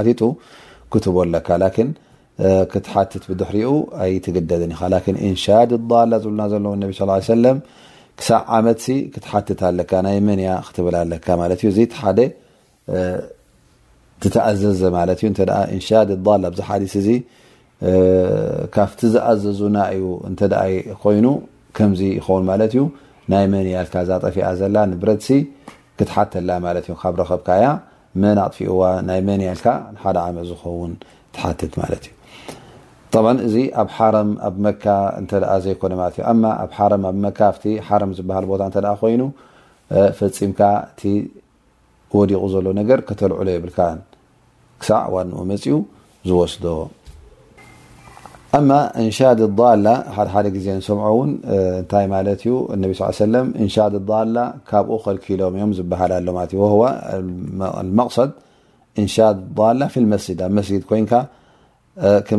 [0.06, 0.34] ዩ
[0.94, 1.50] ክቦ ኣለካ
[2.72, 3.70] ክትሓትት ብድሕሪኡ
[4.04, 4.72] ኣይትግደድን
[5.28, 7.46] እንሻድ ዝብና ዘለዎ ሰለ
[8.20, 8.82] ክሳብ ዓመት
[9.14, 11.28] ክትሓትት ኣለካ ናይ መንያ ክትብል ኣለካ
[11.80, 12.20] እ ሓደ
[14.24, 14.62] ትተኣዘ
[14.96, 15.30] ማ እዩ
[15.76, 17.18] እንሻድ ል ኣብዚ ሓዲስ እ
[18.76, 20.40] ካብቲ ዝኣዘዙና እዩ እተ
[21.04, 21.28] ኮይኑ
[21.78, 22.82] ከምዚ ይኸውን ማለት እዩ
[23.34, 25.30] ናይ መን ያ ልካ ዝጠፊኣ ዘላ ንብረትሲ
[26.00, 27.66] ክትሓተላ ማለ እዮ ካብ ረከብካያ
[28.22, 29.68] መን ኣጥፊኡዋ ናይ መንያ ልካ
[30.06, 30.94] ሓደ ዓመት ዝከውን
[31.36, 32.12] ትሓትት ማት እዩ
[33.18, 33.30] ኣብ ኣ
[34.82, 34.94] ታ
[35.82, 35.94] ኮይ
[37.86, 38.32] ፈም ዲق
[38.62, 39.26] ሎ ተልعሎ ብ ዕ
[40.20, 40.32] ፅኡ
[46.30, 46.54] ዝስ
[54.38, 54.40] ላ
[54.70, 54.98] ካብኡ
[55.42, 55.70] لሎእ
[60.70, 60.72] ዝ
[62.28, 62.30] ك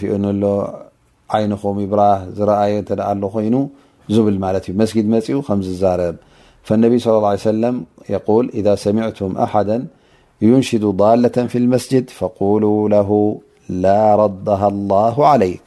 [0.00, 0.84] ف ه
[1.34, 2.00] عይنم بر
[2.50, 2.74] رأي
[3.46, 3.56] ين
[4.26, 4.38] بل
[4.80, 5.14] مسجد م
[5.82, 6.16] زرب
[6.66, 7.64] فالن صلى الله عيه سل
[8.14, 9.76] يول إذا سمعتم أحدا
[10.46, 13.10] ينشد ضالة في المسجد فقولوا له
[13.84, 15.64] لا رده الله عليك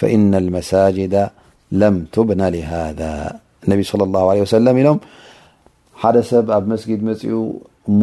[0.00, 1.14] فإن المساجد
[1.82, 3.12] لم تبنى لهذا
[3.64, 4.66] ان صلى الله عله وسل
[6.02, 6.32] حد س
[6.72, 6.98] مسجد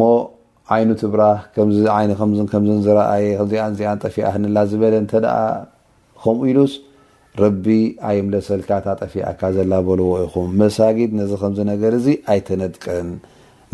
[0.74, 1.70] ዓይኑ ትብራህ ይም
[3.52, 5.22] ዝየዚዚኣ ጠፊኣላ ዝበለ ተ
[6.24, 6.72] ከምኡ ኢሉስ
[7.42, 7.66] ረቢ
[8.08, 13.08] ኣይምለሰልካ ታ ጠፊኣካ ዘላ በልዎ ይኹም መሳጊድ ነዚ ከም ነገር እዚ ኣይተነጥቀን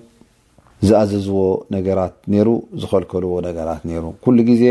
[0.88, 1.38] ዝኣዘዝዎ
[1.74, 2.49] ነገራት ነይሩ
[2.82, 4.64] ዝኸልከልዎ ነገራት ነይሩ ኩሉ ግዜ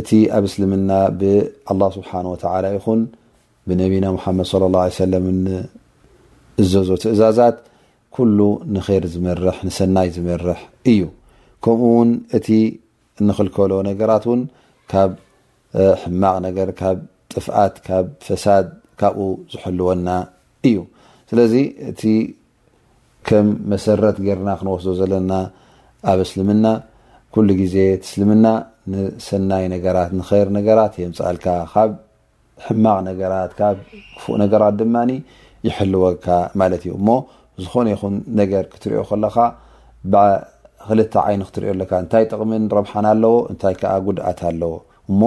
[0.00, 0.90] እቲ ኣብ እስልምና
[1.20, 3.00] ብኣላه ስብሓነ ወተዓላ ይኹን
[3.68, 7.56] ብነቢና ሙሓመድ ለ ላه ሰለም ንእዘዞ ትእዛዛት
[8.16, 8.38] ኩሉ
[8.74, 10.58] ንኸይር ዝርሕ ንሰናይ ዝምርሕ
[10.90, 11.00] እዩ
[11.64, 12.48] ከምኡ እውን እቲ
[13.28, 14.42] ንክልከሎ ነገራት እውን
[14.90, 15.10] ካብ
[16.02, 16.98] ሕማቅ ነገር ካብ
[17.34, 18.66] ጥፍኣት ካብ ፈሳድ
[19.00, 19.20] ካብኡ
[19.52, 20.08] ዝሕልወና
[20.68, 20.76] እዩ
[21.30, 21.54] ስለዚ
[21.90, 22.02] እቲ
[23.28, 25.32] ከም መሰረት ገርና ክንወስዶ ዘለና
[26.12, 26.66] ኣብ እስልምና
[27.34, 28.46] ኩሉ ግዜ ትስልምና
[28.92, 31.92] ንሰናይ ነገራት ንር ነገራት የምፀኣልካ ካብ
[32.66, 33.76] ሕማቅ ነገራት ካብ
[34.16, 34.96] ክፉእ ነገራት ድማ
[35.66, 36.26] ይሕልወካ
[36.60, 37.08] ማለት እዩ እሞ
[37.62, 39.36] ዝኾነ ይኹን ነገር ክትሪኦ ከለካ
[40.88, 44.72] ክልተ ዓይን ክትሪዮ ኣለካ እንታይ ጥቕሚን ረብሓን ኣለዎ እንታይ ከዓ ጉድኣት ኣለዎ
[45.10, 45.20] እሞ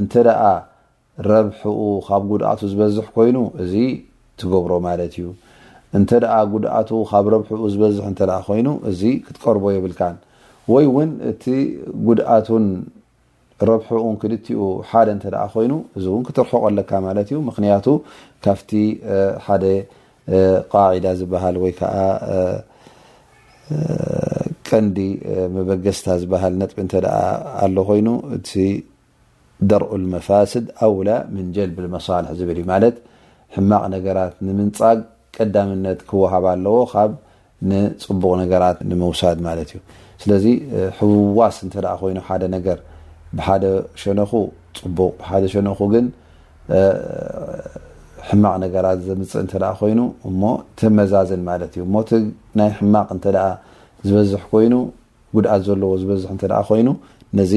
[0.00, 0.42] እንተ ደኣ
[1.30, 3.74] ረብሕኡ ካብ ጉድኣቱ ዝበዝሕ ኮይኑ እዚ
[4.40, 5.28] ትገብሮ ማለት እዩ
[5.98, 10.16] እንተኣ ጉድኣቱ ካብ ረብኡ ዝበዝሕ እተኣ ኮይኑ እዚ ክትቀርቦ ይብልካን
[10.72, 11.44] ወይ እውን እቲ
[12.08, 12.66] ጉድኣቱን
[13.70, 14.60] ረብሑኡን ክልትኡ
[14.90, 17.86] ሓደ እንተኣ ኮይኑ እዚ እውን ክትርሕቆ ኣለካ ማለት እዩ ምክንያቱ
[18.46, 18.70] ካብቲ
[19.48, 19.64] ሓደ
[20.72, 21.78] ቃዳ ዝበሃል ወይዓ
[24.68, 24.98] ቀንዲ
[25.54, 27.00] መበገስታ ዝሃል ነጥ እ
[27.64, 28.50] ኣሎ ኮይኑ እቲ
[29.70, 32.96] ደርእ መፋስድ ኣውላ ምን ጀልብ መሳልሒ ዝብል እዩ ማለት
[33.56, 34.98] ሕማቅ ነገራት ንምንፃግ
[35.36, 37.12] ቀዳምነት ክወሃብ ኣለዎ ካብ
[37.70, 39.80] ንፅቡቅ ነገራት ንመውሳድ ማለት እዩ
[40.22, 40.46] ስለዚ
[40.98, 41.68] ሕቡዋስ እ
[42.02, 42.78] ኮይኑ ሓደ ነገር
[43.38, 43.64] ብሓደ
[44.02, 44.32] ሸነኹ
[44.82, 46.06] ፅቡቅ ሓደ ሸነኹ ግን
[48.28, 50.40] ሕማቕ ነገራት ዘምፅእ እንተ ኣ ኮይኑ እሞ
[50.80, 52.10] ተመዛዝን ማለት እዩ እሞእቲ
[52.58, 53.48] ናይ ሕማቕ እንተ ኣ
[54.08, 54.74] ዝበዝሕ ኮይኑ
[55.36, 56.88] ጉድኣት ዘለዎ ዝበዝሕ እንተኣ ኮይኑ
[57.38, 57.52] ነዚ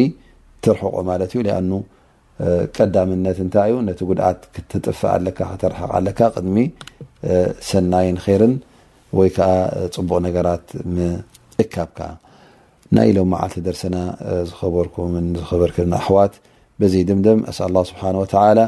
[0.66, 1.72] ትርሕቆ ማለት እዩ ኣኑ
[2.76, 6.58] ቀዳምነት እንታይ እዩ ነቲ ጉድኣት ክትጥፍ ኣለካ ክተረሓቕ ኣለካ ቅድሚ
[7.70, 8.56] ሰናይን ይርን
[9.20, 9.38] ወይዓ
[9.96, 10.66] ፅቡቕ ነገራት
[11.64, 12.00] እካብካ
[12.96, 13.96] ና ሎም ማዓልቲ ደርስና
[14.50, 16.34] ዝኸበርኩምን ዝኽበርክን ኣዋት
[16.80, 18.60] በዚ ድምድም ኣስ ኣላ ስብሓንወተላ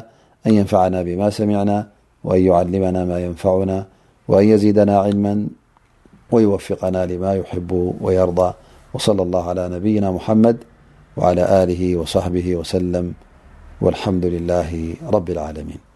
[0.48, 1.88] أن ينفعنا بما سمعنا
[2.24, 3.86] وأن يعلمنا ما ينفعنا
[4.28, 5.48] وأن يزيدنا علما
[6.32, 8.54] ويوفقنا لما يحب ويرضى
[8.94, 10.58] وصلى الله على نبينا محمد
[11.18, 13.14] وعلى آله وصحبه وسلم
[13.82, 15.87] والحمد لله رب العالمين